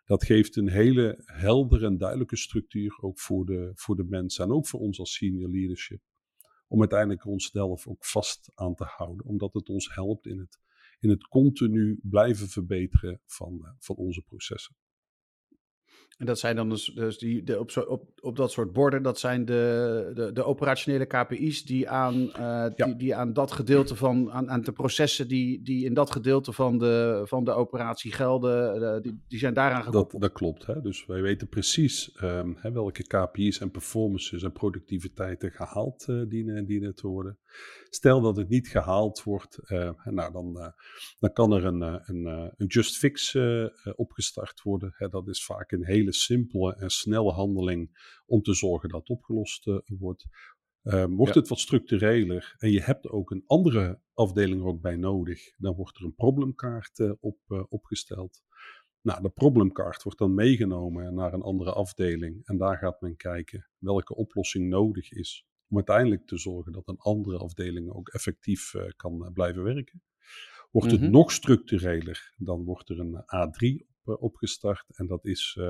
dat 0.06 0.26
geeft 0.26 0.56
een 0.56 0.70
hele 0.70 1.22
heldere 1.26 1.86
en 1.86 1.98
duidelijke 1.98 2.38
structuur 2.38 2.98
ook 3.02 3.20
voor 3.20 3.46
de, 3.46 3.72
voor 3.76 3.96
de 3.96 4.06
mensen 4.06 4.46
en 4.46 4.52
ook 4.52 4.68
voor 4.68 4.80
ons 4.80 5.00
als 5.00 5.14
senior 5.14 5.50
leadership. 5.50 6.02
Om 6.68 6.80
uiteindelijk 6.80 7.26
onszelf 7.26 7.88
ook 7.88 8.06
vast 8.06 8.52
aan 8.56 8.76
te 8.76 8.84
houden, 8.84 9.26
omdat 9.26 9.54
het 9.54 9.70
ons 9.70 9.96
helpt 9.96 10.26
in 10.26 10.40
het, 10.40 10.60
in 11.00 11.10
het 11.10 11.28
continu 11.28 12.00
blijven 12.02 12.48
verbeteren 12.48 13.22
van, 13.26 13.60
uh, 13.64 13.70
van 13.80 13.96
onze 13.96 14.22
processen. 14.22 14.76
En 16.18 16.26
dat 16.26 16.40
zijn 16.40 16.56
dan 16.56 16.70
dus, 16.70 16.86
dus 16.96 17.18
die, 17.18 17.44
de, 17.44 17.60
op, 17.60 17.72
zo, 17.72 17.80
op, 17.80 18.10
op 18.20 18.36
dat 18.36 18.52
soort 18.52 18.74
borden, 18.74 19.04
dat 19.04 19.20
zijn 19.20 19.46
de, 19.46 20.12
de, 20.14 20.32
de 20.32 20.44
operationele 20.44 21.06
KPI's 21.06 21.66
die 21.66 21.90
aan, 21.90 22.32
uh, 22.40 22.66
die, 22.76 22.96
die, 22.96 23.16
aan 23.16 23.34
dat 23.34 23.52
gedeelte 23.52 23.96
van, 23.96 24.32
aan, 24.32 24.50
aan 24.50 24.62
de 24.62 24.72
processen 24.72 25.28
die, 25.28 25.62
die 25.62 25.86
in 25.86 25.94
dat 25.94 26.12
gedeelte 26.12 26.54
van 26.54 26.78
de, 26.78 27.22
van 27.26 27.44
de 27.44 27.52
operatie 27.52 28.12
gelden, 28.12 28.82
uh, 28.82 29.02
die, 29.02 29.24
die 29.28 29.40
zijn 29.40 29.54
daaraan 29.54 29.84
gekoppeld. 29.84 30.12
Dat, 30.12 30.22
dat 30.22 30.32
klopt, 30.32 30.66
hè? 30.66 30.82
dus 30.82 31.06
wij 31.06 31.22
weten 31.22 31.48
precies 31.48 32.18
um, 32.24 32.58
hè, 32.60 32.72
welke 32.72 33.04
KPI's 33.04 33.60
en 33.60 33.72
performances 33.72 34.44
en 34.44 34.52
productiviteiten 34.52 35.52
gehaald 35.52 36.06
uh, 36.10 36.30
dienen, 36.30 36.66
dienen 36.66 36.96
te 36.96 37.08
worden. 37.08 37.38
Stel 37.90 38.22
dat 38.22 38.38
het 38.38 38.50
niet 38.50 38.68
gehaald 38.68 39.24
wordt, 39.24 39.60
nou, 40.04 40.32
dan, 40.32 40.74
dan 41.20 41.34
kan 41.34 41.54
er 41.54 41.66
een, 41.66 41.82
een, 41.82 42.26
een 42.56 42.68
just 42.68 42.98
fix 42.98 43.38
opgestart 43.96 44.62
worden. 44.62 44.94
Hè? 44.98 45.10
Dat 45.10 45.28
is 45.28 45.46
vaak 45.46 45.72
een 45.72 45.86
hele 45.86 46.14
simpele 46.14 46.76
en 46.76 46.90
snelle 46.90 47.32
handeling 47.32 48.16
om 48.26 48.42
te 48.42 48.54
zorgen 48.54 48.90
dat 48.90 49.00
het 49.00 49.10
opgelost 49.10 49.70
wordt. 49.86 50.26
Um, 50.84 51.16
wordt 51.16 51.34
ja. 51.34 51.40
het 51.40 51.50
wat 51.50 51.60
structureler 51.60 52.56
en 52.58 52.72
je 52.72 52.82
hebt 52.82 53.10
ook 53.10 53.32
een 53.32 53.44
andere 53.46 54.00
afdeling 54.14 54.62
er 54.62 54.68
ook 54.68 54.82
bij 54.82 54.96
nodig, 54.96 55.54
dan 55.58 55.76
wordt 55.76 55.98
er 55.98 56.04
een 56.04 56.16
probleemkaart 56.16 57.00
uh, 57.00 57.12
op, 57.20 57.38
opgesteld. 57.70 58.44
Nou, 59.02 59.22
de 59.22 59.30
probleemkaart 59.30 60.04
wordt 60.04 60.20
dan 60.20 60.34
meegenomen 60.34 61.14
naar 61.14 61.34
een 61.34 61.42
andere 61.42 61.74
afdeling 61.74 62.46
en 62.46 62.58
daar 62.58 62.78
gaat 62.78 63.02
men 63.02 63.16
kijken 63.16 63.70
welke 63.78 64.16
oplossing 64.16 64.70
nodig 64.70 65.12
is 65.12 65.48
om 65.70 65.76
uiteindelijk 65.76 66.28
te 66.28 66.38
zorgen 66.38 66.72
dat 66.72 66.88
een 66.88 66.98
andere 66.98 67.38
afdeling 67.38 67.92
ook 67.92 68.10
effectief 68.10 68.74
kan 68.96 69.32
blijven 69.34 69.64
werken. 69.64 70.02
Wordt 70.72 70.92
het 70.92 71.00
mm 71.00 71.06
-hmm. 71.06 71.16
nog 71.16 71.32
structureler, 71.32 72.34
dan 72.38 72.64
wordt 72.64 72.90
er 72.90 73.00
een 73.00 73.16
A3 73.16 73.86
op, 74.04 74.22
opgestart. 74.22 74.86
En 74.88 75.08
dat 75.08 75.26
is, 75.26 75.56
uh, 75.60 75.66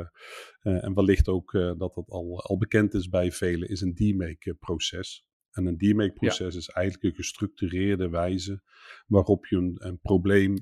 uh, 0.63 0.83
en 0.83 0.93
wellicht 0.93 1.27
ook 1.27 1.53
uh, 1.53 1.62
dat 1.77 1.93
dat 1.93 2.10
al, 2.10 2.41
al 2.41 2.57
bekend 2.57 2.93
is 2.93 3.10
bij 3.10 3.31
velen, 3.31 3.69
is 3.69 3.81
een 3.81 3.93
DMake-proces. 3.93 5.25
En 5.51 5.65
een 5.65 5.77
DMake-proces 5.77 6.53
ja. 6.53 6.60
is 6.60 6.69
eigenlijk 6.69 7.05
een 7.05 7.23
gestructureerde 7.23 8.10
wijze 8.10 8.62
waarop 9.07 9.45
je 9.45 9.55
een, 9.55 9.75
een 9.77 9.99
probleem. 9.99 10.55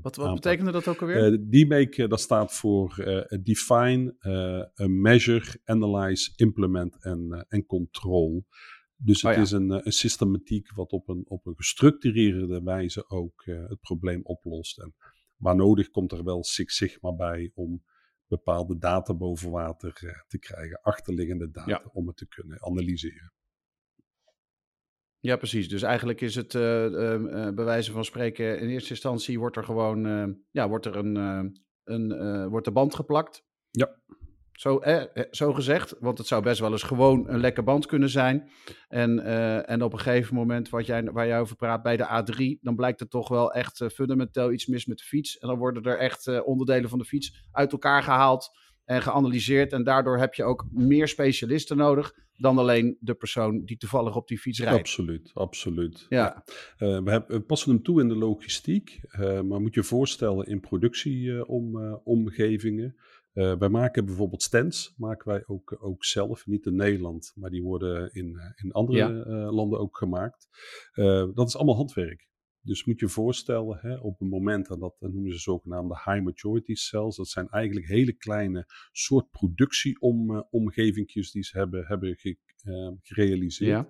wat 0.00 0.16
wat 0.16 0.34
betekende 0.34 0.72
dat 0.72 0.88
ook 0.88 1.00
alweer? 1.00 1.38
DMake, 1.50 2.08
dat 2.08 2.20
staat 2.20 2.52
voor 2.52 2.94
Define, 3.42 4.16
Measure, 4.86 5.60
Analyze, 5.64 6.32
Implement 6.36 7.02
en, 7.02 7.46
en 7.48 7.66
Control. 7.66 8.46
Dus 9.02 9.22
het 9.22 9.30
oh 9.30 9.36
ja. 9.36 9.42
is 9.42 9.50
een, 9.50 9.70
een, 9.86 9.92
systematiek 9.92 10.72
wat 10.74 10.90
op 10.90 11.08
een, 11.08 11.24
op 11.28 11.46
een 11.46 11.56
gestructureerde 11.56 12.62
wijze 12.62 13.08
ook 13.08 13.46
uh, 13.46 13.68
het 13.68 13.80
probleem 13.80 14.20
oplost. 14.22 14.78
En 14.78 14.94
waar 15.36 15.56
nodig 15.56 15.90
komt 15.90 16.12
er 16.12 16.24
wel 16.24 16.44
Six 16.44 16.76
Sigma 16.76 17.12
bij 17.12 17.50
om 17.54 17.84
bepaalde 18.26 18.78
data 18.78 19.14
boven 19.14 19.50
water 19.50 20.00
uh, 20.04 20.10
te 20.26 20.38
krijgen, 20.38 20.80
achterliggende 20.82 21.50
data, 21.50 21.70
ja. 21.70 21.90
om 21.92 22.06
het 22.06 22.16
te 22.16 22.26
kunnen 22.26 22.62
analyseren. 22.62 23.32
Ja, 25.18 25.36
precies. 25.36 25.68
Dus 25.68 25.82
eigenlijk 25.82 26.20
is 26.20 26.34
het 26.34 26.52
bij 27.54 27.64
wijze 27.64 27.92
van 27.92 28.04
spreken, 28.04 28.58
in 28.60 28.68
eerste 28.68 28.90
instantie 28.90 29.38
wordt 29.38 29.56
er 29.56 29.64
gewoon, 29.64 30.02
ja, 30.50 30.68
wordt 30.68 30.86
er 30.86 30.96
een, 30.96 31.16
een 31.84 32.48
wordt 32.48 32.64
de 32.64 32.72
band 32.72 32.94
geplakt. 32.94 33.44
Ja. 33.70 34.00
Zo, 34.60 34.78
eh, 34.78 35.22
zo 35.30 35.52
gezegd, 35.52 35.96
want 36.00 36.18
het 36.18 36.26
zou 36.26 36.42
best 36.42 36.60
wel 36.60 36.72
eens 36.72 36.82
gewoon 36.82 37.28
een 37.28 37.40
lekke 37.40 37.62
band 37.62 37.86
kunnen 37.86 38.10
zijn. 38.10 38.50
En, 38.88 39.18
uh, 39.18 39.70
en 39.70 39.82
op 39.82 39.92
een 39.92 39.98
gegeven 39.98 40.34
moment, 40.34 40.68
wat 40.68 40.86
jij, 40.86 41.04
waar 41.04 41.26
jij 41.26 41.40
over 41.40 41.56
praat, 41.56 41.82
bij 41.82 41.96
de 41.96 42.06
A3, 42.06 42.60
dan 42.60 42.76
blijkt 42.76 43.00
er 43.00 43.08
toch 43.08 43.28
wel 43.28 43.52
echt 43.52 43.80
uh, 43.80 43.88
fundamenteel 43.88 44.52
iets 44.52 44.66
mis 44.66 44.86
met 44.86 44.98
de 44.98 45.04
fiets. 45.04 45.38
En 45.38 45.48
dan 45.48 45.58
worden 45.58 45.82
er 45.82 45.98
echt 45.98 46.26
uh, 46.26 46.46
onderdelen 46.46 46.90
van 46.90 46.98
de 46.98 47.04
fiets 47.04 47.46
uit 47.52 47.72
elkaar 47.72 48.02
gehaald 48.02 48.50
en 48.84 49.02
geanalyseerd. 49.02 49.72
En 49.72 49.84
daardoor 49.84 50.18
heb 50.18 50.34
je 50.34 50.44
ook 50.44 50.66
meer 50.70 51.08
specialisten 51.08 51.76
nodig 51.76 52.12
dan 52.36 52.58
alleen 52.58 52.96
de 53.00 53.14
persoon 53.14 53.64
die 53.64 53.76
toevallig 53.76 54.16
op 54.16 54.28
die 54.28 54.38
fiets 54.38 54.60
rijdt. 54.60 54.78
Absoluut, 54.78 55.30
absoluut. 55.34 56.06
Ja. 56.08 56.44
we, 56.78 56.86
hebben, 56.86 57.24
we, 57.26 57.40
passen 57.40 57.70
hem 57.70 57.82
toe 57.82 58.00
in 58.00 58.08
de 58.08 58.16
logistiek, 58.16 59.00
maar 59.18 59.60
moet 59.60 59.74
je 59.74 59.82
voorstellen 59.82 60.46
in 60.46 60.60
productieomgevingen. 60.60 62.94
Uh, 62.96 63.02
wij 63.32 63.68
maken 63.68 64.04
bijvoorbeeld 64.04 64.42
stands, 64.42 64.94
maken 64.96 65.28
wij 65.28 65.42
ook, 65.46 65.78
ook 65.80 66.04
zelf, 66.04 66.46
niet 66.46 66.66
in 66.66 66.74
Nederland, 66.74 67.32
maar 67.34 67.50
die 67.50 67.62
worden 67.62 68.12
in, 68.12 68.38
in 68.62 68.72
andere 68.72 68.98
ja. 68.98 69.10
uh, 69.10 69.52
landen 69.52 69.78
ook 69.78 69.96
gemaakt. 69.96 70.48
Uh, 70.94 71.28
dat 71.34 71.48
is 71.48 71.56
allemaal 71.56 71.76
handwerk. 71.76 72.28
Dus 72.62 72.84
moet 72.84 73.00
je 73.00 73.06
je 73.06 73.12
voorstellen, 73.12 73.78
hè, 73.80 73.96
op 73.96 74.18
het 74.18 74.28
moment 74.28 74.66
dat, 74.66 74.80
dat 74.80 74.94
noemen 74.98 75.32
ze 75.32 75.38
zogenaamde 75.38 75.94
high 75.94 76.22
maturity 76.22 76.74
cells, 76.74 77.16
dat 77.16 77.28
zijn 77.28 77.48
eigenlijk 77.48 77.86
hele 77.86 78.12
kleine 78.12 78.64
soort 78.92 79.30
productieomgevingjes 79.30 81.30
die 81.30 81.42
ze 81.42 81.58
hebben, 81.58 81.86
hebben 81.86 82.16
ge, 82.16 82.36
gerealiseerd, 83.02 83.88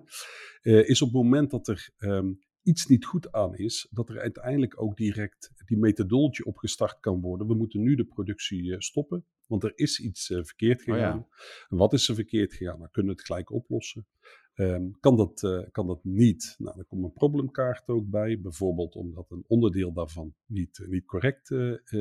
ja. 0.61 0.71
is 0.71 1.01
op 1.01 1.07
het 1.07 1.17
moment 1.17 1.51
dat 1.51 1.67
er 1.67 1.89
um, 1.97 2.39
iets 2.63 2.85
niet 2.85 3.05
goed 3.05 3.31
aan 3.31 3.55
is, 3.55 3.87
dat 3.91 4.09
er 4.09 4.19
uiteindelijk 4.19 4.81
ook 4.81 4.97
direct 4.97 5.51
die 5.65 5.77
methodologie 5.77 6.45
opgestart 6.45 6.99
kan 6.99 7.21
worden. 7.21 7.47
We 7.47 7.53
moeten 7.53 7.81
nu 7.81 7.95
de 7.95 8.05
productie 8.05 8.63
uh, 8.63 8.79
stoppen, 8.79 9.25
want 9.45 9.63
er 9.63 9.71
is 9.75 9.99
iets 9.99 10.29
uh, 10.29 10.43
verkeerd 10.43 10.81
gegaan. 10.81 11.19
Oh 11.19 11.27
ja. 11.29 11.65
En 11.69 11.77
wat 11.77 11.93
is 11.93 12.07
er 12.07 12.15
verkeerd 12.15 12.53
gegaan? 12.53 12.79
Dan 12.79 12.91
kunnen 12.91 13.11
we 13.11 13.17
het 13.17 13.27
gelijk 13.27 13.51
oplossen. 13.51 14.07
Um, 14.55 14.99
kan, 14.99 15.15
dat, 15.15 15.41
uh, 15.43 15.61
kan 15.71 15.87
dat 15.87 16.03
niet? 16.03 16.55
Nou, 16.57 16.79
er 16.79 16.85
komt 16.85 17.03
een 17.03 17.13
probleemkaart 17.13 17.87
ook 17.87 18.09
bij, 18.09 18.41
bijvoorbeeld 18.41 18.95
omdat 18.95 19.31
een 19.31 19.43
onderdeel 19.47 19.93
daarvan 19.93 20.35
niet, 20.45 20.83
niet 20.87 21.05
correct 21.05 21.51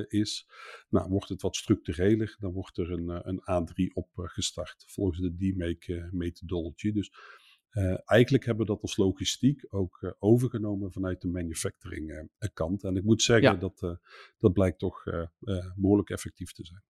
is. 0.08 0.48
Nou, 0.88 1.10
wordt 1.10 1.28
het 1.28 1.42
wat 1.42 1.56
structureler, 1.56 2.36
dan 2.38 2.52
wordt 2.52 2.78
er 2.78 2.90
een, 2.90 3.28
een 3.28 3.40
A3 3.40 3.92
opgestart 3.92 4.84
volgens 4.86 5.20
de 5.20 5.36
DMake 5.36 6.08
methodology. 6.12 6.92
Dus 6.92 7.12
uh, 7.72 7.98
eigenlijk 8.04 8.44
hebben 8.44 8.66
we 8.66 8.72
dat 8.72 8.82
als 8.82 8.96
logistiek 8.96 9.66
ook 9.68 9.98
uh, 10.00 10.10
overgenomen 10.18 10.92
vanuit 10.92 11.20
de 11.20 11.28
manufacturing 11.28 12.10
uh, 12.10 12.48
kant. 12.54 12.84
En 12.84 12.96
ik 12.96 13.04
moet 13.04 13.22
zeggen, 13.22 13.52
ja. 13.52 13.56
dat, 13.56 13.98
dat 14.38 14.52
blijkt 14.52 14.78
toch 14.78 15.04
behoorlijk 15.74 16.10
effectief 16.10 16.52
te 16.52 16.64
zijn. 16.64 16.82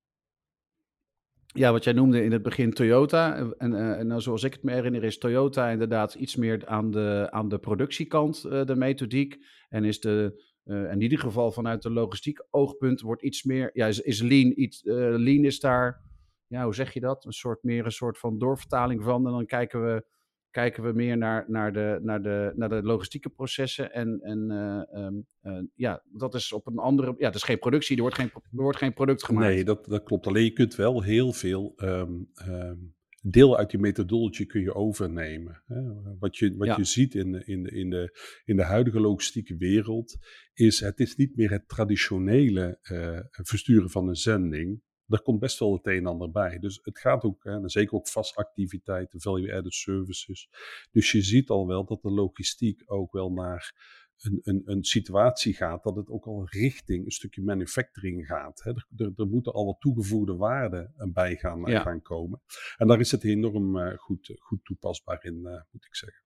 Ja, 1.47 1.73
wat 1.73 1.85
jij 1.85 1.93
noemde 1.93 2.25
in 2.25 2.33
het 2.33 2.43
begin 2.43 2.73
Toyota. 2.73 3.37
En, 3.37 3.75
en 3.75 4.07
nou, 4.07 4.21
zoals 4.21 4.43
ik 4.43 4.53
het 4.53 4.63
me 4.63 4.73
herinner, 4.73 5.05
is 5.05 5.19
Toyota 5.19 5.69
inderdaad 5.69 6.15
iets 6.15 6.37
meer 6.37 6.67
aan 6.67 6.91
de, 6.91 7.29
aan 7.31 7.49
de 7.49 7.59
productiekant 7.59 8.43
de 8.43 8.77
methodiek. 8.77 9.37
En 9.69 9.85
is 9.85 10.01
de, 10.01 10.43
in 10.65 11.01
ieder 11.01 11.19
geval 11.19 11.53
vanuit 11.53 11.83
de 11.83 11.91
logistiek 11.91 12.47
oogpunt, 12.51 13.01
wordt 13.01 13.23
iets 13.23 13.45
meer, 13.45 13.71
ja, 13.73 13.87
is, 13.87 14.01
is 14.01 14.21
lean, 14.21 14.53
iets, 14.55 14.83
lean 14.85 15.45
is 15.45 15.61
daar, 15.61 16.03
ja, 16.47 16.65
hoe 16.65 16.75
zeg 16.75 16.93
je 16.93 17.01
dat? 17.01 17.25
Een 17.25 17.33
soort 17.33 17.63
meer 17.63 17.85
een 17.85 17.93
soort 17.93 18.19
van 18.19 18.39
doorvertaling 18.39 19.03
van. 19.03 19.27
En 19.27 19.33
dan 19.33 19.47
kijken 19.47 19.85
we 19.85 20.05
kijken 20.51 20.83
we 20.83 20.93
meer 20.93 21.17
naar, 21.17 21.45
naar, 21.49 21.73
de, 21.73 21.99
naar, 22.03 22.23
de, 22.23 22.53
naar 22.55 22.69
de 22.69 22.83
logistieke 22.83 23.29
processen. 23.29 23.93
En, 23.93 24.21
en 24.21 24.47
uh, 24.51 25.05
um, 25.05 25.27
uh, 25.43 25.63
ja, 25.75 26.03
dat 26.13 26.35
is 26.35 26.53
op 26.53 26.67
een 26.67 26.79
andere. 26.79 27.15
Ja, 27.19 27.27
dat 27.27 27.35
is 27.35 27.43
geen 27.43 27.59
productie, 27.59 27.97
er 27.97 28.03
wordt 28.03 28.17
geen, 28.17 28.31
er 28.35 28.43
wordt 28.63 28.79
geen 28.79 28.95
product 28.95 29.25
gemaakt. 29.25 29.47
Nee, 29.47 29.65
dat, 29.65 29.85
dat 29.85 30.03
klopt. 30.03 30.27
Alleen 30.27 30.45
je 30.45 30.53
kunt 30.53 30.75
wel 30.75 31.03
heel 31.03 31.33
veel. 31.33 31.73
Um, 31.77 32.31
um, 32.49 32.95
deel 33.23 33.57
uit 33.57 33.71
die 33.71 33.81
methodologie 33.81 34.47
kun 34.47 34.61
je 34.61 34.75
overnemen. 34.75 35.63
Hè. 35.67 35.81
Wat, 36.19 36.37
je, 36.37 36.57
wat 36.57 36.67
ja. 36.67 36.77
je 36.77 36.85
ziet 36.85 37.15
in, 37.15 37.47
in, 37.47 37.65
in, 37.67 37.91
de, 37.91 38.19
in 38.45 38.57
de 38.57 38.63
huidige 38.63 39.01
logistieke 39.01 39.57
wereld 39.57 40.17
is 40.53 40.81
het 40.81 41.01
is 41.01 41.17
niet 41.17 41.37
meer 41.37 41.51
het 41.51 41.69
traditionele 41.69 42.79
uh, 42.83 43.19
versturen 43.31 43.91
van 43.91 44.09
een 44.09 44.17
zending 44.17 44.83
daar 45.11 45.23
komt 45.23 45.41
best 45.41 45.59
wel 45.59 45.73
het 45.73 45.87
een 45.87 45.97
en 45.97 46.07
ander 46.07 46.31
bij. 46.31 46.59
Dus 46.59 46.81
het 46.83 46.99
gaat 46.99 47.23
ook, 47.23 47.45
hè, 47.45 47.69
zeker 47.69 47.95
ook 47.95 48.09
vastactiviteiten, 48.09 49.21
value-added 49.21 49.75
services. 49.75 50.49
Dus 50.91 51.13
je 51.13 51.23
ziet 51.23 51.49
al 51.49 51.67
wel 51.67 51.85
dat 51.85 52.03
de 52.03 52.11
logistiek 52.11 52.83
ook 52.87 53.13
wel 53.13 53.33
naar 53.33 53.75
een, 54.21 54.41
een, 54.43 54.63
een 54.65 54.85
situatie 54.85 55.55
gaat, 55.55 55.83
dat 55.83 55.97
het 55.97 56.09
ook 56.09 56.25
al 56.27 56.47
richting 56.49 57.05
een 57.05 57.11
stukje 57.11 57.43
manufacturing 57.43 58.27
gaat. 58.27 58.63
Hè. 58.63 58.71
Er, 58.71 58.87
er, 58.97 59.13
er 59.17 59.27
moeten 59.27 59.53
al 59.53 59.65
wat 59.65 59.81
toegevoegde 59.81 60.37
waarden 60.37 60.95
bij 61.13 61.37
gaan, 61.37 61.61
ja. 61.65 61.81
gaan 61.81 62.03
komen. 62.03 62.43
En 62.77 62.87
daar 62.87 63.01
is 63.01 63.11
het 63.11 63.25
enorm 63.25 63.77
uh, 63.77 63.97
goed, 63.97 64.37
goed 64.39 64.65
toepasbaar 64.65 65.25
in, 65.25 65.35
uh, 65.35 65.61
moet 65.71 65.85
ik 65.85 65.97
zeggen. 65.97 66.23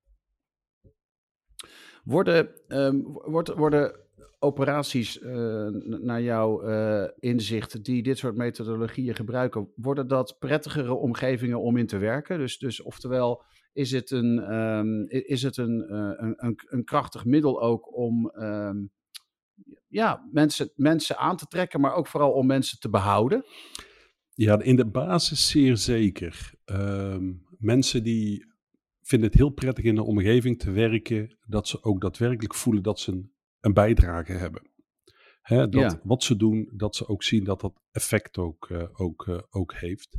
Worden, 2.05 2.61
um, 2.68 3.03
wordt, 3.03 3.49
worden 3.49 4.04
operaties 4.39 5.21
uh, 5.21 5.67
naar 6.01 6.23
jouw 6.23 6.69
uh, 6.69 7.09
inzicht 7.19 7.85
die 7.85 8.03
dit 8.03 8.19
soort 8.19 8.37
methodologieën 8.37 9.15
gebruiken, 9.15 9.69
worden 9.77 10.09
dat 10.09 10.37
prettigere 10.39 10.95
omgevingen 10.95 11.61
om 11.61 11.77
in 11.77 11.87
te 11.87 11.99
werken? 11.99 12.39
Dus, 12.39 12.59
dus 12.59 12.83
oftewel, 12.83 13.43
is 13.73 13.91
het 13.91 14.11
een, 14.11 14.55
um, 14.55 15.07
is 15.09 15.43
het 15.43 15.57
een, 15.57 15.87
uh, 15.91 16.13
een, 16.37 16.57
een, 16.69 16.85
krachtig 16.85 17.25
middel 17.25 17.63
ook 17.63 17.97
om 17.97 18.33
um, 18.37 18.91
ja, 19.89 20.29
mensen, 20.33 20.71
mensen 20.75 21.17
aan 21.19 21.37
te 21.37 21.47
trekken, 21.47 21.81
maar 21.81 21.95
ook 21.95 22.07
vooral 22.07 22.33
om 22.33 22.47
mensen 22.47 22.79
te 22.79 22.89
behouden? 22.89 23.45
Ja, 24.35 24.61
in 24.61 24.77
de 24.77 24.87
basis 24.87 25.49
zeer 25.49 25.77
zeker. 25.77 26.53
Um, 26.65 27.47
mensen 27.59 28.03
die 28.03 28.53
vinden 29.01 29.29
het 29.29 29.39
heel 29.39 29.51
prettig 29.51 29.85
in 29.85 29.97
een 29.97 30.03
omgeving 30.03 30.59
te 30.59 30.71
werken, 30.71 31.37
dat 31.47 31.69
ze 31.69 31.83
ook 31.83 32.01
daadwerkelijk 32.01 32.55
voelen 32.55 32.83
dat 32.83 33.01
ze 33.01 33.13
een 33.13 33.33
een 33.64 33.72
bijdrage 33.72 34.33
hebben. 34.33 34.62
Hè, 35.40 35.68
dat 35.68 36.00
wat 36.03 36.22
ze 36.22 36.37
doen, 36.37 36.70
dat 36.72 36.96
ze 36.96 37.09
ook 37.09 37.22
zien 37.22 37.44
dat 37.44 37.61
dat 37.61 37.81
effect 37.90 38.38
ook, 38.38 38.70
ook, 38.92 39.46
ook 39.50 39.74
heeft. 39.74 40.16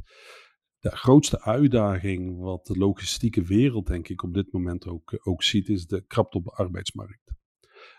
De 0.79 0.95
grootste 0.95 1.41
uitdaging 1.41 2.39
wat 2.39 2.65
de 2.65 2.77
logistieke 2.77 3.43
wereld, 3.43 3.87
denk 3.87 4.07
ik, 4.07 4.23
op 4.23 4.33
dit 4.33 4.51
moment 4.51 4.87
ook, 4.87 5.19
ook 5.23 5.43
ziet, 5.43 5.69
is 5.69 5.87
de 5.87 6.05
krapte 6.05 6.37
op 6.37 6.43
de 6.43 6.51
arbeidsmarkt. 6.51 7.33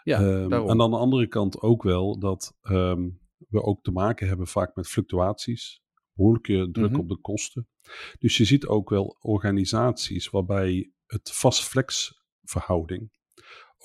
Ja, 0.02 0.20
um, 0.20 0.52
en 0.52 0.80
aan 0.80 0.90
de 0.90 0.96
andere 0.96 1.26
kant 1.26 1.60
ook 1.60 1.82
wel 1.82 2.18
dat 2.18 2.56
ehm, 2.60 3.08
we 3.48 3.62
ook 3.62 3.82
te 3.82 3.90
maken 3.90 4.28
hebben 4.28 4.46
vaak 4.46 4.76
met 4.76 4.88
fluctuaties, 4.88 5.82
behoorlijke 6.12 6.68
druk 6.72 6.90
mhm. 6.90 7.00
op 7.00 7.08
de 7.08 7.20
kosten. 7.20 7.68
Dus 8.18 8.36
je 8.36 8.44
ziet 8.44 8.66
ook 8.66 8.90
wel 8.90 9.16
organisaties 9.20 10.28
waarbij 10.28 10.92
het 11.06 11.32
vast-flex 11.32 12.20
verhouding 12.42 13.10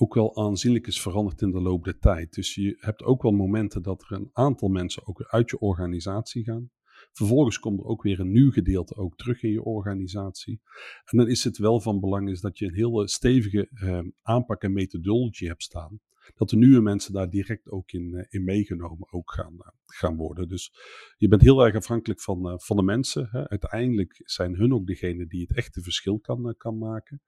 ook 0.02 0.14
wel 0.14 0.36
aanzienlijk 0.36 0.86
is 0.86 1.00
veranderd 1.00 1.42
in 1.42 1.50
de 1.50 1.60
loop 1.60 1.84
der 1.84 1.98
tijd. 1.98 2.34
Dus 2.34 2.54
je 2.54 2.76
hebt 2.78 3.02
ook 3.02 3.22
wel 3.22 3.32
momenten 3.32 3.82
dat 3.82 4.02
er 4.02 4.12
een 4.16 4.30
aantal 4.32 4.68
mensen 4.68 5.06
ook 5.06 5.22
uit 5.22 5.50
je 5.50 5.58
organisatie 5.58 6.44
gaan. 6.44 6.70
Vervolgens 7.12 7.58
komt 7.58 7.78
er 7.78 7.86
ook 7.86 8.02
weer 8.02 8.20
een 8.20 8.32
nieuw 8.32 8.50
gedeelte 8.50 8.96
ook 8.96 9.16
terug 9.16 9.42
in 9.42 9.50
je 9.50 9.62
organisatie. 9.62 10.60
En 11.04 11.18
dan 11.18 11.28
is 11.28 11.44
het 11.44 11.58
wel 11.58 11.80
van 11.80 12.00
belang 12.00 12.30
is 12.30 12.40
dat 12.40 12.58
je 12.58 12.66
een 12.66 12.74
hele 12.74 13.08
stevige 13.08 13.68
eh, 13.70 14.00
aanpak 14.22 14.62
en 14.62 14.72
methodologie 14.72 15.48
hebt 15.48 15.62
staan 15.62 16.00
dat 16.34 16.48
de 16.48 16.56
nieuwe 16.56 16.80
mensen 16.80 17.12
daar 17.12 17.30
direct 17.30 17.70
ook 17.70 17.92
in, 17.92 18.14
eh, 18.14 18.26
in 18.28 18.44
meegenomen 18.44 19.12
ook 19.12 19.32
gaan, 19.32 19.56
eh, 19.58 19.68
gaan 19.86 20.16
worden. 20.16 20.48
Dus 20.48 20.72
je 21.16 21.28
bent 21.28 21.42
heel 21.42 21.64
erg 21.64 21.74
afhankelijk 21.74 22.20
van, 22.20 22.48
eh, 22.48 22.58
van 22.58 22.76
de 22.76 22.82
mensen. 22.82 23.28
Hè. 23.30 23.48
Uiteindelijk 23.48 24.20
zijn 24.24 24.54
hun 24.54 24.74
ook 24.74 24.86
degene 24.86 25.26
die 25.26 25.40
het 25.40 25.56
echte 25.56 25.82
verschil 25.82 26.20
kan, 26.20 26.54
kan 26.56 26.78
maken. 26.78 27.22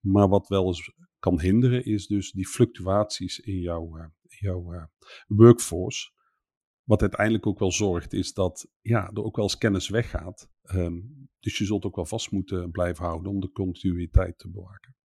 Maar 0.00 0.28
wat 0.28 0.48
wel 0.48 0.66
eens 0.66 0.92
kan 1.18 1.40
hinderen 1.40 1.84
is 1.84 2.06
dus 2.06 2.32
die 2.32 2.46
fluctuaties 2.46 3.38
in 3.38 3.60
jouw, 3.60 4.12
jouw 4.22 4.88
workforce. 5.26 6.14
Wat 6.82 7.00
uiteindelijk 7.00 7.46
ook 7.46 7.58
wel 7.58 7.72
zorgt, 7.72 8.12
is 8.12 8.32
dat 8.32 8.68
ja, 8.80 9.10
er 9.10 9.24
ook 9.24 9.36
wel 9.36 9.44
eens 9.44 9.58
kennis 9.58 9.88
weggaat. 9.88 10.50
Ehm, 10.62 11.00
dus 11.40 11.58
je 11.58 11.64
zult 11.64 11.84
ook 11.84 11.96
wel 11.96 12.06
vast 12.06 12.30
moeten 12.30 12.70
blijven 12.70 13.04
houden 13.04 13.32
om 13.32 13.40
de 13.40 13.50
continuïteit 13.50 14.38
te 14.38 14.50
bewaken. 14.50 14.95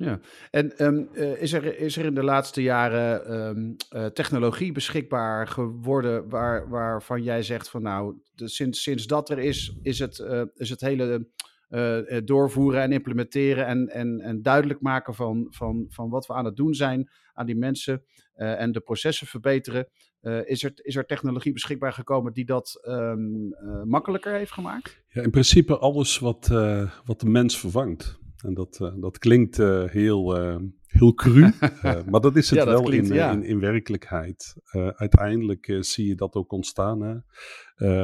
Ja, 0.00 0.20
en 0.50 0.78
ehm, 0.78 1.04
eh, 1.12 1.42
is, 1.42 1.52
er, 1.52 1.78
is 1.78 1.96
er 1.96 2.04
in 2.04 2.14
de 2.14 2.22
laatste 2.22 2.62
jaren 2.62 3.26
ehm, 3.26 3.72
eh, 3.88 4.06
technologie 4.06 4.72
beschikbaar 4.72 5.46
geworden 5.46 6.28
waar, 6.28 6.68
waarvan 6.68 7.22
jij 7.22 7.42
zegt 7.42 7.70
van 7.70 7.82
nou, 7.82 8.16
sinds, 8.34 8.82
sinds 8.82 9.06
dat 9.06 9.30
er 9.30 9.38
is, 9.38 9.76
is 9.82 9.98
het, 9.98 10.18
uh, 10.18 10.42
is 10.54 10.70
het 10.70 10.80
hele 10.80 11.26
doorvoeren 12.24 12.82
en 12.82 12.92
implementeren 12.92 13.66
en, 13.66 13.88
en, 13.88 14.20
en 14.20 14.42
duidelijk 14.42 14.80
maken 14.80 15.14
van, 15.14 15.46
van, 15.50 15.86
van 15.88 16.10
wat 16.10 16.26
we 16.26 16.32
aan 16.32 16.44
het 16.44 16.56
doen 16.56 16.74
zijn 16.74 17.10
aan 17.32 17.46
die 17.46 17.56
mensen 17.56 18.04
en 18.34 18.72
de 18.72 18.80
processen 18.80 19.26
verbeteren. 19.26 19.88
is, 20.44 20.62
er, 20.64 20.72
is 20.74 20.96
er 20.96 21.06
technologie 21.06 21.52
beschikbaar 21.52 21.92
gekomen 21.92 22.32
die 22.32 22.44
dat 22.44 22.80
um, 22.88 23.54
makkelijker 23.84 24.32
heeft 24.32 24.52
gemaakt? 24.52 25.02
Ja, 25.08 25.22
in 25.22 25.30
principe 25.30 25.78
alles 25.78 26.18
wat, 26.18 26.46
wat 27.04 27.20
de 27.20 27.28
mens 27.28 27.58
vervangt. 27.58 28.18
En 28.44 28.54
dat, 28.54 28.78
uh, 28.82 28.92
dat 29.00 29.18
klinkt 29.18 29.58
uh, 29.58 29.84
heel, 29.84 30.40
uh, 30.40 30.56
heel 30.86 31.14
cru, 31.14 31.50
maar 32.10 32.20
dat 32.20 32.36
is 32.36 32.50
het 32.50 32.58
ja, 32.58 32.64
wel 32.64 32.82
klinkt, 32.82 33.08
in, 33.08 33.14
ja. 33.14 33.32
in, 33.32 33.42
in, 33.42 33.60
werkelijkheid. 33.60 34.56
uiteindelijk 34.94 35.76
zie 35.80 36.06
je 36.06 36.14
dat 36.14 36.34
ook 36.34 36.52
ontstaan. 36.52 37.00
Hè? 37.00 37.16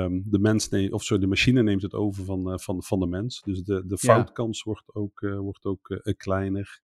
Um, 0.03 0.25
de, 0.27 0.39
mens 0.39 0.69
neemt, 0.69 0.93
of 0.93 1.03
sorry, 1.03 1.23
de 1.23 1.29
machine 1.29 1.63
neemt 1.63 1.83
het 1.83 1.95
over 1.95 2.25
van, 2.25 2.61
van, 2.61 2.83
van 2.83 3.01
de 3.01 3.07
mens. 3.07 3.43
Dus 3.43 3.63
de, 3.63 3.87
de 3.87 3.99
foutkans 3.99 4.59
ja. 4.59 4.65
wordt 4.65 4.95
ook, 4.95 5.21
wordt 5.21 5.65
ook 5.65 6.01
kleiner. 6.17 6.83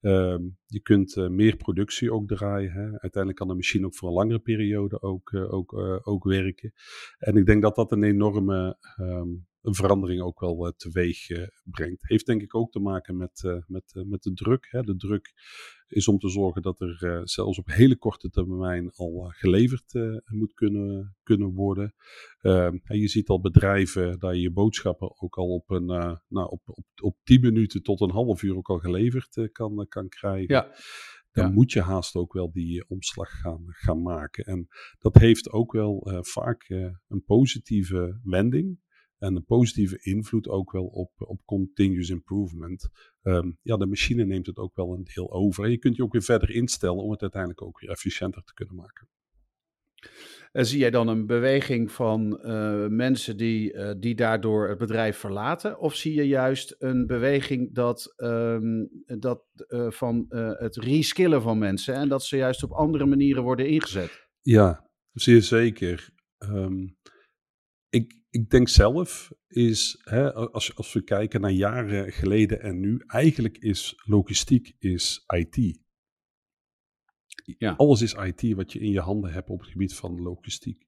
Um, 0.00 0.58
je 0.66 0.80
kunt 0.80 1.16
meer 1.16 1.56
productie 1.56 2.12
ook 2.12 2.28
draaien. 2.28 2.72
Hè? 2.72 2.82
Uiteindelijk 2.82 3.36
kan 3.36 3.48
de 3.48 3.54
machine 3.54 3.86
ook 3.86 3.96
voor 3.96 4.08
een 4.08 4.14
langere 4.14 4.38
periode 4.38 5.02
ook, 5.02 5.34
ook, 5.34 5.72
ook 6.02 6.24
werken. 6.24 6.72
En 7.18 7.36
ik 7.36 7.46
denk 7.46 7.62
dat 7.62 7.74
dat 7.74 7.92
een 7.92 8.02
enorme 8.02 8.76
um, 9.00 9.46
een 9.66 9.74
verandering 9.74 10.22
ook 10.22 10.40
wel 10.40 10.66
uh, 10.66 10.72
teweeg 10.76 11.30
uh, 11.30 11.46
brengt. 11.64 12.08
Heeft 12.08 12.26
denk 12.26 12.42
ik 12.42 12.54
ook 12.54 12.72
te 12.72 12.78
maken 12.78 13.16
met, 13.16 13.42
uh, 13.46 13.56
met, 13.66 14.02
met 14.06 14.22
de 14.22 14.32
druk. 14.32 14.66
Hè. 14.70 14.82
De 14.82 14.96
druk 14.96 15.32
is 15.88 16.08
om 16.08 16.18
te 16.18 16.28
zorgen 16.28 16.62
dat 16.62 16.80
er 16.80 17.20
zelfs 17.24 17.58
op 17.58 17.66
hele 17.66 17.96
korte 17.96 18.30
termijn 18.30 18.90
al 18.90 19.32
geleverd 19.36 19.92
moet 20.24 20.54
kunnen, 20.54 21.16
kunnen 21.22 21.52
worden. 21.52 21.94
Ehm, 22.40 22.78
je 22.82 23.08
ziet 23.08 23.28
al 23.28 23.40
bedrijven 23.40 24.18
dat 24.18 24.34
je 24.34 24.40
je 24.40 24.52
boodschappen 24.52 25.20
ook 25.20 25.36
al 25.36 25.48
op, 25.48 25.70
een, 25.70 25.86
nou, 26.28 26.50
op, 26.50 26.60
op, 26.64 26.84
op 27.02 27.16
10 27.22 27.40
minuten 27.40 27.82
tot 27.82 28.00
een 28.00 28.10
half 28.10 28.42
uur 28.42 28.56
ook 28.56 28.68
al 28.68 28.78
geleverd 28.78 29.48
kan, 29.52 29.86
kan 29.88 30.08
krijgen. 30.08 30.54
Ja 30.54 30.74
dan 31.42 31.52
moet 31.52 31.72
je 31.72 31.80
haast 31.80 32.14
ook 32.14 32.32
wel 32.32 32.52
die 32.52 32.88
omslag 32.88 33.30
gaan, 33.30 33.64
gaan 33.66 34.02
maken. 34.02 34.44
En 34.44 34.68
dat 34.98 35.14
heeft 35.14 35.50
ook 35.50 35.72
wel 35.72 36.10
uh, 36.10 36.18
vaak 36.22 36.68
uh, 36.68 36.90
een 37.08 37.24
positieve 37.24 38.20
wending. 38.22 38.78
En 39.18 39.36
een 39.36 39.44
positieve 39.44 39.98
invloed 40.02 40.48
ook 40.48 40.72
wel 40.72 40.84
op, 40.84 41.10
op 41.16 41.40
continuous 41.44 42.08
improvement. 42.08 42.88
Um, 43.22 43.58
ja, 43.62 43.76
de 43.76 43.86
machine 43.86 44.24
neemt 44.24 44.46
het 44.46 44.58
ook 44.58 44.76
wel 44.76 44.94
een 44.94 45.08
deel 45.14 45.32
over. 45.32 45.64
En 45.64 45.70
je 45.70 45.78
kunt 45.78 45.96
je 45.96 46.02
ook 46.02 46.12
weer 46.12 46.22
verder 46.22 46.50
instellen 46.50 47.02
om 47.02 47.10
het 47.10 47.22
uiteindelijk 47.22 47.62
ook 47.62 47.80
weer 47.80 47.90
efficiënter 47.90 48.42
te 48.42 48.54
kunnen 48.54 48.74
maken. 48.74 49.08
En 50.52 50.66
zie 50.66 50.78
jij 50.78 50.90
dan 50.90 51.08
een 51.08 51.26
beweging 51.26 51.92
van 51.92 52.40
uh, 52.42 52.86
mensen 52.86 53.36
die, 53.36 53.72
uh, 53.72 53.90
die 53.98 54.14
daardoor 54.14 54.68
het 54.68 54.78
bedrijf 54.78 55.16
verlaten? 55.16 55.78
Of 55.78 55.94
zie 55.94 56.14
je 56.14 56.26
juist 56.26 56.74
een 56.78 57.06
beweging 57.06 57.74
dat, 57.74 58.14
um, 58.16 58.88
dat, 59.04 59.44
uh, 59.68 59.90
van 59.90 60.26
het 60.58 60.76
reskillen 60.76 61.42
van 61.42 61.58
mensen 61.58 61.94
en 61.94 62.08
dat 62.08 62.24
ze 62.24 62.36
juist 62.36 62.62
op 62.62 62.70
andere 62.70 63.06
manieren 63.06 63.42
worden 63.42 63.68
ingezet? 63.68 64.28
Ja, 64.42 64.90
zeer 65.12 65.42
zeker. 65.42 66.08
Um, 66.38 66.96
ik, 67.88 68.22
ik 68.36 68.50
denk 68.50 68.68
zelf 68.68 69.32
is, 69.46 70.00
hè, 70.04 70.32
als, 70.32 70.76
als 70.76 70.92
we 70.92 71.02
kijken 71.02 71.40
naar 71.40 71.50
jaren 71.50 72.12
geleden 72.12 72.60
en 72.60 72.80
nu, 72.80 73.02
eigenlijk 73.06 73.58
is 73.58 74.02
logistiek 74.04 74.74
is 74.78 75.24
IT. 75.26 75.84
Ja. 77.58 77.72
Alles 77.72 78.02
is 78.02 78.14
IT 78.14 78.54
wat 78.54 78.72
je 78.72 78.78
in 78.80 78.90
je 78.90 79.00
handen 79.00 79.32
hebt 79.32 79.48
op 79.48 79.60
het 79.60 79.68
gebied 79.68 79.94
van 79.94 80.22
logistiek. 80.22 80.86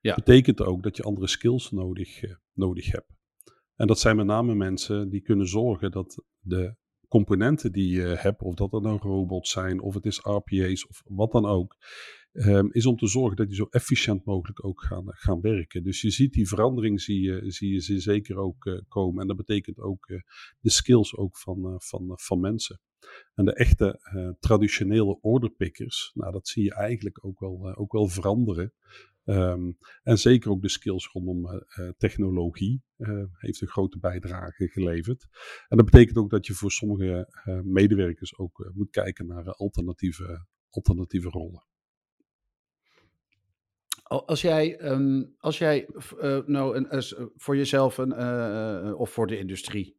Ja. 0.00 0.14
Dat 0.14 0.24
betekent 0.24 0.60
ook 0.60 0.82
dat 0.82 0.96
je 0.96 1.02
andere 1.02 1.26
skills 1.26 1.70
nodig, 1.70 2.22
uh, 2.22 2.34
nodig 2.52 2.92
hebt. 2.92 3.12
En 3.74 3.86
dat 3.86 3.98
zijn 3.98 4.16
met 4.16 4.26
name 4.26 4.54
mensen 4.54 5.08
die 5.08 5.20
kunnen 5.20 5.48
zorgen 5.48 5.90
dat 5.90 6.24
de 6.38 6.76
componenten 7.08 7.72
die 7.72 7.90
je 7.90 8.06
hebt, 8.06 8.42
of 8.42 8.54
dat 8.54 8.72
er 8.72 8.80
nou 8.80 8.98
robots 8.98 9.50
zijn, 9.50 9.80
of 9.80 9.94
het 9.94 10.06
is 10.06 10.18
RPA's, 10.18 10.86
of 10.86 11.02
wat 11.04 11.32
dan 11.32 11.46
ook, 11.46 11.76
um, 12.36 12.72
is 12.72 12.86
om 12.86 12.96
te 12.96 13.06
zorgen 13.06 13.36
dat 13.36 13.46
die 13.46 13.56
zo 13.56 13.66
efficiënt 13.70 14.24
mogelijk 14.24 14.64
ook 14.64 14.82
gaan, 14.82 15.04
gaan 15.06 15.40
werken. 15.40 15.82
Dus 15.82 16.00
je 16.00 16.10
ziet 16.10 16.32
die 16.32 16.48
verandering, 16.48 17.00
zie 17.00 17.20
je, 17.20 17.50
zie 17.50 17.72
je 17.72 17.80
ze 17.80 18.00
zeker 18.00 18.36
ook 18.36 18.64
uh, 18.64 18.80
komen. 18.88 19.20
En 19.20 19.26
dat 19.26 19.36
betekent 19.36 19.78
ook 19.78 20.08
uh, 20.08 20.20
de 20.60 20.70
skills 20.70 21.16
ook 21.16 21.38
van, 21.38 21.58
uh, 21.66 21.74
van, 21.78 22.12
van 22.14 22.40
mensen. 22.40 22.80
En 23.34 23.44
de 23.44 23.54
echte 23.54 24.00
traditionele 24.40 25.20
orderpickers, 25.20 26.10
nou 26.14 26.32
dat 26.32 26.48
zie 26.48 26.64
je 26.64 26.74
eigenlijk 26.74 27.24
ook 27.24 27.40
wel, 27.40 27.76
ook 27.76 27.92
wel 27.92 28.08
veranderen. 28.08 28.72
Um, 29.24 29.78
en 30.02 30.18
zeker 30.18 30.50
ook 30.50 30.62
de 30.62 30.68
skills 30.68 31.08
rondom 31.12 31.64
technologie 31.98 32.82
heeft 33.32 33.60
een 33.60 33.68
grote 33.68 33.98
bijdrage 33.98 34.68
geleverd. 34.68 35.26
En 35.68 35.76
dat 35.76 35.90
betekent 35.90 36.16
ook 36.16 36.30
dat 36.30 36.46
je 36.46 36.52
voor 36.54 36.72
sommige 36.72 37.28
medewerkers 37.64 38.38
ook 38.38 38.70
moet 38.74 38.90
kijken 38.90 39.26
naar 39.26 39.52
alternatieve, 39.52 40.46
alternatieve 40.70 41.28
rollen. 41.28 41.64
Als 44.06 44.40
jij, 44.40 44.80
um, 44.80 45.34
als 45.38 45.58
jij 45.58 45.88
uh, 46.22 46.38
nou 46.46 46.76
een, 46.76 46.86
uh, 46.90 47.26
voor 47.36 47.56
jezelf 47.56 47.98
een, 47.98 48.14
uh, 48.18 48.98
of 49.00 49.10
voor 49.10 49.26
de 49.26 49.38
industrie, 49.38 49.96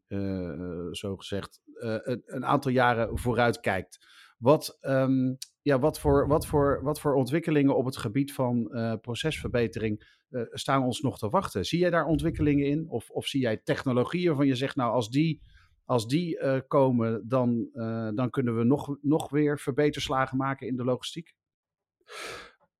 zo 0.91 1.15
gezegd, 1.15 1.61
een, 1.73 2.21
een, 2.25 2.45
aantal 2.45 2.71
jaren 2.71 3.17
vooruit 3.17 3.59
kijkt, 3.59 4.05
wat, 4.37 4.77
um, 4.81 5.37
ja, 5.61 5.79
wat, 5.79 5.99
voor, 5.99 6.27
wat, 6.27 6.47
voor, 6.47 6.79
wat 6.83 6.99
voor 6.99 7.13
ontwikkelingen 7.13 7.75
op 7.75 7.85
het 7.85 7.97
gebied 7.97 8.33
van 8.33 8.69
procesverbetering 9.01 10.19
staan 10.51 10.83
ons 10.83 11.01
nog 11.01 11.17
te 11.17 11.29
wachten? 11.29 11.65
Zie 11.65 11.79
jij 11.79 11.89
daar 11.89 12.05
ontwikkelingen 12.05 12.65
in? 12.65 12.89
Of, 12.89 13.09
of 13.09 13.25
zie 13.25 13.41
jij 13.41 13.57
technologieën 13.57 14.27
waarvan 14.27 14.47
je 14.47 14.55
zegt, 14.55 14.75
nou, 14.75 14.91
als 14.91 15.09
die, 15.09 15.41
als 15.85 16.07
die 16.07 16.61
komen, 16.67 17.27
dan, 17.27 17.69
dan 18.15 18.29
kunnen 18.29 18.57
we 18.57 18.63
nog, 18.63 18.97
nog 19.01 19.29
weer 19.29 19.59
verbeterslagen 19.59 20.37
maken 20.37 20.67
in 20.67 20.75
de 20.75 20.83
logistiek? 20.83 21.35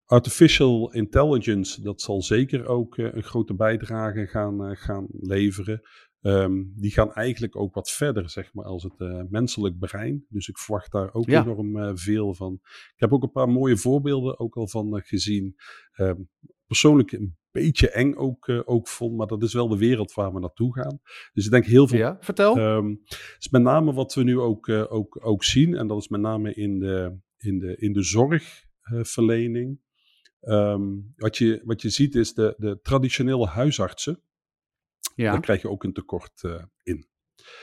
Artificial 0.08 0.94
intelligence, 0.94 1.82
dat 1.82 2.02
zal 2.02 2.22
zeker 2.22 2.66
ook 2.66 2.98
uh, 2.98 3.14
een 3.14 3.24
grote 3.24 3.54
bijdrage 3.54 4.28
gaan, 4.28 4.70
uh, 4.70 4.76
gaan 4.76 5.08
leveren. 5.12 5.82
Um, 6.22 6.74
die 6.76 6.92
gaan 6.92 7.14
eigenlijk 7.14 7.56
ook 7.56 7.74
wat 7.74 7.92
verder, 7.92 8.30
zeg 8.30 8.54
maar, 8.54 8.66
als 8.66 8.84
het 8.84 8.94
uh, 8.98 9.22
menselijk 9.30 9.80
brein. 9.80 10.26
Dus 10.30 10.48
ik 10.48 10.58
verwacht 10.58 10.92
daar 10.92 11.14
ook 11.14 11.26
ja. 11.26 11.42
enorm 11.42 11.98
veel 11.98 12.34
van. 12.34 12.60
Ik 12.64 12.94
heb 12.96 13.14
ook 13.14 13.24
een 13.24 13.32
paar 13.32 13.50
mooie 13.50 13.78
voorbeelden 13.78 14.40
ook 14.40 14.56
al 14.56 14.68
van 14.68 15.02
gezien. 15.02 15.56
Um, 15.96 16.30
persoonlijk 16.66 17.12
een 17.12 17.38
beetje 17.52 17.90
eng 17.90 18.16
ook, 18.16 18.50
ook 18.66 18.88
vond, 18.88 19.18
maar 19.18 19.28
dat 19.28 19.44
is 19.44 19.54
wel 19.54 19.68
de 19.68 19.78
wereld 19.78 20.14
waar 20.14 20.34
we 20.34 20.40
naartoe 20.40 20.74
gaan. 20.74 21.00
Dus 21.34 21.46
ik 21.46 21.52
denk 21.52 21.66
heel 21.66 21.88
veel. 21.88 22.00
Ja, 22.00 22.18
vertel. 22.20 22.58
Um, 22.58 23.02
is 23.40 23.50
met 23.50 23.62
name 23.62 23.94
wat 23.94 24.14
we 24.14 24.24
nu 24.24 24.40
ook, 24.40 24.70
ook, 24.70 25.26
ook 25.26 25.44
zien, 25.44 25.76
en 25.76 25.88
dat 25.88 25.98
is 25.98 26.08
met 26.08 26.22
name 26.22 26.54
in 26.54 26.80
de, 26.80 27.18
in 27.38 27.60
de, 27.60 27.76
in 27.78 27.94
de 27.94 28.04
zorg 28.04 28.66
zorgverlening. 28.82 29.80
Ehm, 30.40 30.86
wat, 31.16 31.38
je, 31.38 31.62
wat 31.64 31.82
je 31.82 31.90
ziet 31.90 32.16
is 32.16 32.34
de, 32.34 32.56
de 32.58 32.80
traditionele 32.82 33.46
huisartsen. 33.46 34.22
Ja. 35.16 35.32
Daar 35.32 35.42
krijg 35.42 35.62
je 35.62 35.70
ook 35.70 35.84
een 35.84 35.94
tekort 35.94 36.42
in. 36.84 37.08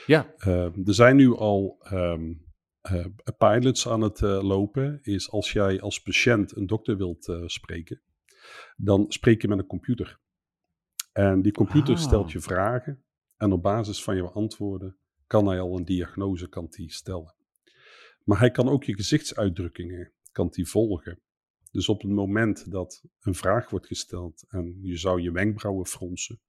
Ja. 0.05 0.33
Ehm, 0.37 0.81
er 0.85 0.93
zijn 0.93 1.15
nu 1.15 1.35
al 1.35 1.77
ehm, 1.79 2.33
pilots 3.37 3.87
aan 3.87 4.01
het 4.01 4.19
lopen. 4.21 4.99
Is 5.01 5.29
als 5.29 5.51
jij 5.51 5.81
als 5.81 6.01
patiënt 6.01 6.55
een 6.55 6.65
dokter 6.67 6.97
wilt 6.97 7.37
spreken, 7.45 8.01
dan 8.75 9.05
spreek 9.07 9.41
je 9.41 9.47
met 9.47 9.59
een 9.59 9.65
computer. 9.65 10.19
En 11.11 11.41
die 11.41 11.51
computer 11.51 11.93
Ah. 11.95 12.01
stelt 12.01 12.31
je 12.31 12.39
vragen. 12.39 13.03
En 13.37 13.51
op 13.51 13.61
basis 13.61 14.03
van 14.03 14.15
je 14.15 14.23
antwoorden 14.31 14.97
kan 15.27 15.47
hij 15.47 15.59
al 15.59 15.77
een 15.77 15.85
diagnose 15.85 16.49
kan 16.49 16.67
die 16.69 16.91
stellen. 16.91 17.35
Maar 18.23 18.39
hij 18.39 18.51
kan 18.51 18.69
ook 18.69 18.83
je 18.83 18.95
gezichtsuitdrukkingen 18.95 20.11
kan 20.31 20.47
die 20.49 20.67
volgen. 20.67 21.19
Dus 21.75 21.89
op 21.89 22.01
het 22.01 22.11
moment 22.11 22.71
dat 22.71 23.03
een 23.19 23.35
vraag 23.35 23.69
wordt 23.69 23.87
gesteld 23.87 24.45
en 24.47 24.77
je 24.81 24.97
zou 24.97 25.21
je 25.21 25.31
wenkbrauwen 25.31 25.85
fronsen, 25.85 26.41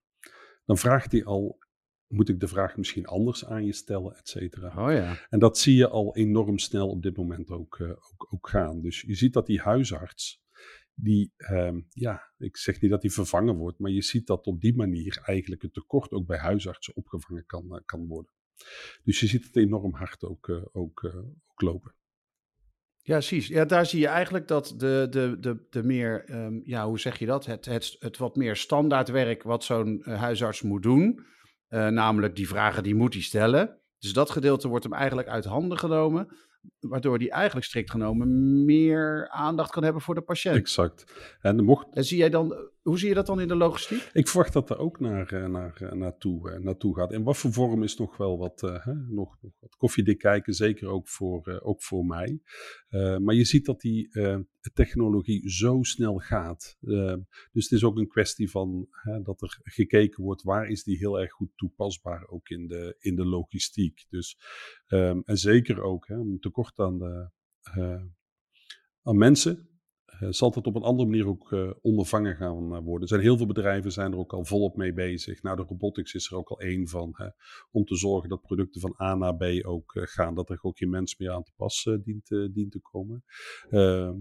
dan 0.64 0.78
vraagt 0.78 1.12
hij 1.12 1.24
al, 1.24 1.58
moet 2.06 2.28
ik 2.28 2.40
de 2.40 2.48
vraag 2.48 2.76
misschien 2.76 3.06
anders 3.06 3.44
aan 3.44 3.64
je 3.64 3.72
stellen, 3.72 4.16
et 4.16 4.28
cetera. 4.28 4.86
Oh 4.86 4.92
ja. 4.92 5.26
En 5.28 5.38
dat 5.38 5.58
zie 5.58 5.74
je 5.74 5.88
al 5.88 6.16
enorm 6.16 6.58
snel 6.58 6.88
op 6.88 7.02
dit 7.02 7.16
moment 7.16 7.50
ook, 7.50 7.78
eh, 7.78 7.88
ook, 7.88 8.26
ook 8.30 8.48
gaan. 8.48 8.80
Dus 8.80 9.00
je 9.00 9.14
ziet 9.14 9.32
dat 9.32 9.46
die 9.46 9.60
huisarts, 9.60 10.42
die, 10.94 11.32
ehm, 11.36 11.80
ja, 11.88 12.32
ik 12.38 12.56
zeg 12.56 12.80
niet 12.80 12.90
dat 12.90 13.00
die 13.00 13.12
vervangen 13.12 13.56
wordt, 13.56 13.78
maar 13.78 13.90
je 13.90 14.02
ziet 14.02 14.26
dat 14.26 14.46
op 14.46 14.60
die 14.60 14.76
manier 14.76 15.20
eigenlijk 15.22 15.62
het 15.62 15.74
tekort 15.74 16.10
ook 16.10 16.26
bij 16.26 16.38
huisartsen 16.38 16.96
opgevangen 16.96 17.46
kan, 17.46 17.76
eh, 17.76 17.80
kan 17.84 18.06
worden. 18.06 18.32
Dus 19.04 19.20
je 19.20 19.26
ziet 19.26 19.44
het 19.44 19.56
enorm 19.56 19.94
hard 19.94 20.24
ook, 20.24 20.48
eh, 20.48 20.64
ook, 20.72 21.04
ook 21.46 21.60
lopen. 21.60 21.94
Ja, 23.06 23.14
precies. 23.14 23.46
Ja, 23.46 23.64
daar 23.64 23.86
zie 23.86 24.00
je 24.00 24.06
eigenlijk 24.06 24.48
dat 24.48 24.74
de, 24.76 25.06
de, 25.10 25.36
de, 25.40 25.66
de 25.70 25.82
meer, 25.82 26.24
ehm, 26.24 26.60
ja, 26.64 26.86
hoe 26.86 26.98
zeg 26.98 27.18
je 27.18 27.26
dat? 27.26 27.46
Het, 27.46 27.64
het, 27.64 27.96
het 27.98 28.16
wat 28.18 28.36
meer 28.36 28.56
standaard 28.56 29.08
werk 29.08 29.42
wat 29.42 29.64
zo'n 29.64 30.02
eh, 30.02 30.20
huisarts 30.20 30.62
moet 30.62 30.82
doen. 30.82 31.24
eh, 31.68 31.86
namelijk 31.88 32.36
die 32.36 32.48
vragen 32.48 32.82
die 32.82 32.94
moet 32.94 33.12
hij 33.12 33.22
stellen. 33.22 33.80
Dus 33.98 34.12
dat 34.12 34.30
gedeelte 34.30 34.68
wordt 34.68 34.84
hem 34.84 34.92
eigenlijk 34.92 35.28
uit 35.28 35.44
handen 35.44 35.78
genomen. 35.78 36.36
Waardoor 36.80 37.18
hij 37.18 37.30
eigenlijk 37.30 37.66
strikt 37.66 37.90
genomen 37.90 38.64
meer 38.64 39.28
aandacht 39.28 39.70
kan 39.70 39.84
hebben 39.84 40.02
voor 40.02 40.14
de 40.14 40.20
patiënt. 40.20 40.56
Exact. 40.56 41.04
En 41.40 41.64
mocht, 41.64 41.86
En 41.90 42.04
zie 42.04 42.18
jij 42.18 42.30
dan, 42.30 42.70
hoe 42.86 42.98
zie 42.98 43.08
je 43.08 43.14
dat 43.14 43.26
dan 43.26 43.40
in 43.40 43.48
de 43.48 43.54
logistiek? 43.54 44.10
ik 44.12 44.28
verwacht 44.28 44.52
dat 44.52 44.70
er 44.70 44.78
ook 44.78 45.00
naar, 45.00 45.32
eh, 45.32 45.46
naar, 45.46 45.76
eh, 45.76 45.92
naartoe, 45.92 46.50
eh, 46.50 46.60
naartoe 46.60 46.94
gaat. 46.94 47.12
In 47.12 47.22
wat 47.22 47.36
voor 47.36 47.52
vorm 47.52 47.82
is 47.82 47.96
nog 47.96 48.16
wel 48.16 48.38
wat, 48.38 48.60
hè, 48.60 48.94
nog, 48.94 49.36
nog 49.40 49.52
wat 49.58 49.76
koffiedik 49.76 50.18
kijken, 50.18 50.54
zeker 50.54 50.88
ook 50.88 51.08
voor, 51.08 51.60
ook 51.62 51.82
voor 51.82 52.04
mij. 52.04 52.40
Maar 53.18 53.34
je 53.34 53.44
ziet 53.44 53.64
dat 53.64 53.80
die 53.80 54.08
technologie 54.74 55.50
zo 55.50 55.82
snel 55.82 56.18
gaat. 56.18 56.76
Dus 57.52 57.64
het 57.64 57.72
is 57.72 57.84
ook 57.84 57.96
een 57.96 58.08
kwestie 58.08 58.50
van 58.50 58.88
hè, 58.90 59.22
dat 59.22 59.42
er 59.42 59.60
gekeken 59.62 60.24
wordt 60.24 60.42
waar 60.42 60.68
is 60.68 60.84
die 60.84 60.96
heel 60.96 61.20
erg 61.20 61.32
goed 61.32 61.50
toepasbaar 61.56 62.28
ook 62.28 62.48
in 62.48 62.66
de, 62.66 62.96
in 62.98 63.16
de 63.16 63.26
logistiek. 63.26 64.06
Dus, 64.08 64.38
ehm, 64.86 65.20
en 65.24 65.36
zeker 65.36 65.82
ook 65.82 66.06
hè, 66.06 66.14
een 66.14 66.38
tekort 66.40 66.78
aan, 66.78 66.98
de, 66.98 67.30
aan 69.02 69.18
mensen. 69.18 69.75
Eh, 70.06 70.28
zal 70.30 70.50
dat 70.50 70.66
op 70.66 70.74
een 70.74 70.82
andere 70.82 71.08
manier 71.08 71.26
ook 71.26 71.52
eh, 71.52 71.70
ondervangen 71.80 72.36
gaan 72.36 72.74
eh, 72.74 72.80
worden. 72.82 73.02
Er 73.02 73.08
zijn 73.08 73.20
heel 73.20 73.36
veel 73.36 73.46
bedrijven 73.46 73.92
zijn 73.92 74.12
er 74.12 74.18
ook 74.18 74.32
al 74.32 74.44
volop 74.44 74.76
mee 74.76 74.92
bezig. 74.92 75.42
Nou, 75.42 75.56
de 75.56 75.62
robotics 75.62 76.14
is 76.14 76.30
er 76.30 76.36
ook 76.36 76.48
al 76.48 76.60
één 76.60 76.88
van. 76.88 77.12
Hè, 77.16 77.28
om 77.70 77.84
te 77.84 77.96
zorgen 77.96 78.28
dat 78.28 78.42
producten 78.42 78.80
van 78.80 78.94
A 79.00 79.14
naar 79.14 79.36
B 79.36 79.66
ook 79.66 79.92
gaan. 79.94 80.34
Dat 80.34 80.50
er 80.50 80.58
ook 80.62 80.78
geen 80.78 80.90
mens 80.90 81.16
meer 81.16 81.30
aan 81.30 81.42
te 81.42 81.52
pas 81.56 81.88
dient, 82.02 82.28
dient 82.28 82.72
te 82.72 82.80
komen. 82.80 83.24
Ehm, 83.70 84.14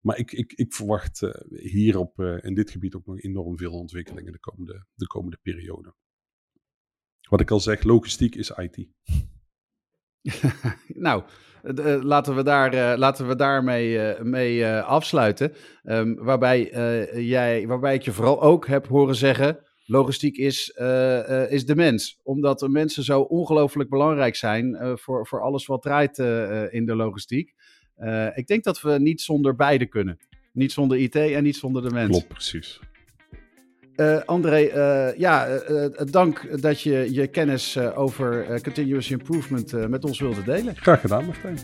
maar 0.00 0.18
ik, 0.18 0.32
ik, 0.32 0.52
ik 0.52 0.74
verwacht 0.74 1.20
hier 1.48 1.98
op, 1.98 2.18
eh, 2.18 2.36
in 2.40 2.54
dit 2.54 2.70
gebied 2.70 2.94
ook 2.94 3.06
nog 3.06 3.20
enorm 3.20 3.58
veel 3.58 3.72
ontwikkelingen 3.72 4.32
de 4.32 4.38
komende, 4.38 4.86
de 4.94 5.06
komende 5.06 5.38
periode. 5.42 5.94
Wat 7.28 7.40
ik 7.40 7.50
al 7.50 7.60
zeg, 7.60 7.82
logistiek 7.82 8.34
is 8.34 8.50
IT. 8.50 8.88
nou, 11.06 11.22
eh, 11.62 11.94
eh, 11.94 12.02
laten 12.02 12.36
we, 12.36 12.42
daar, 12.42 12.72
eh, 12.72 12.98
laten 12.98 13.28
we 13.28 13.36
daarmee 13.36 14.14
mee, 14.22 14.66
afsluiten. 14.66 15.52
Ehm, 15.84 16.14
waarbij, 16.14 16.70
jij, 17.14 17.66
waarbij 17.66 17.94
ik 17.94 18.02
je 18.02 18.12
vooral 18.12 18.42
ook 18.42 18.66
heb 18.66 18.86
horen 18.86 19.14
zeggen: 19.14 19.58
logistiek 19.86 20.36
is, 20.36 20.68
is 21.48 21.66
de 21.66 21.74
mens. 21.74 22.20
Omdat 22.22 22.58
de 22.58 22.68
mensen 22.68 23.04
zo 23.04 23.20
ongelooflijk 23.20 23.90
belangrijk 23.90 24.36
zijn 24.36 24.78
voor, 24.98 25.26
voor 25.26 25.42
alles 25.42 25.66
wat 25.66 25.82
draait 25.82 26.18
in 26.70 26.86
de 26.86 26.96
logistiek. 26.96 27.54
Ik 28.34 28.46
denk 28.46 28.64
dat 28.64 28.80
we 28.80 28.98
niet 28.98 29.20
zonder 29.20 29.56
beide 29.56 29.86
kunnen. 29.86 30.18
Niet 30.52 30.72
zonder 30.72 30.98
IT 30.98 31.16
en 31.16 31.42
niet 31.42 31.56
zonder 31.56 31.82
de 31.82 31.90
mens. 31.90 32.10
Klopt, 32.10 32.28
precies. 32.28 32.80
Eh, 34.00 34.20
André, 34.24 34.66
eh, 34.66 35.18
ja, 35.18 35.46
eh, 35.46 35.86
dank 36.10 36.62
dat 36.62 36.80
je 36.80 37.14
je 37.14 37.26
kennis 37.26 37.78
over 37.78 38.60
continuous 38.62 39.10
improvement 39.10 39.72
eh, 39.72 39.86
met 39.86 40.04
ons 40.04 40.20
wilde 40.20 40.42
delen. 40.42 40.76
Graag 40.76 41.00
gedaan, 41.00 41.24
Martijn. 41.24 41.58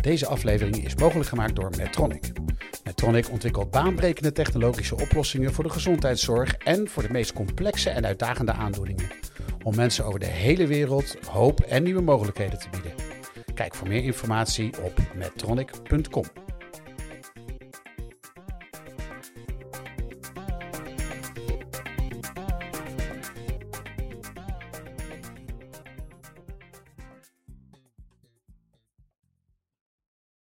Deze 0.00 0.26
aflevering 0.26 0.84
is 0.84 0.94
mogelijk 0.94 1.28
gemaakt 1.28 1.56
door 1.56 1.70
Medtronic. 1.76 2.32
Medtronic 2.84 3.30
ontwikkelt 3.30 3.70
baanbrekende 3.70 4.32
technologische 4.32 4.96
oplossingen 4.96 5.52
voor 5.52 5.64
de 5.64 5.70
gezondheidszorg 5.70 6.56
en 6.56 6.88
voor 6.88 7.02
de 7.02 7.12
meest 7.12 7.32
complexe 7.32 7.90
en 7.90 8.06
uitdagende 8.06 8.52
aandoeningen. 8.52 9.06
Om 9.62 9.76
mensen 9.76 10.04
over 10.04 10.20
de 10.20 10.26
hele 10.26 10.66
wereld 10.66 11.16
hoop 11.28 11.60
en 11.60 11.82
nieuwe 11.82 12.02
mogelijkheden 12.02 12.58
te 12.58 12.68
bieden. 12.70 12.92
Kijk 13.54 13.74
voor 13.74 13.88
meer 13.88 14.04
informatie 14.04 14.70
op 14.82 14.92
medtronic.com. 15.14 16.45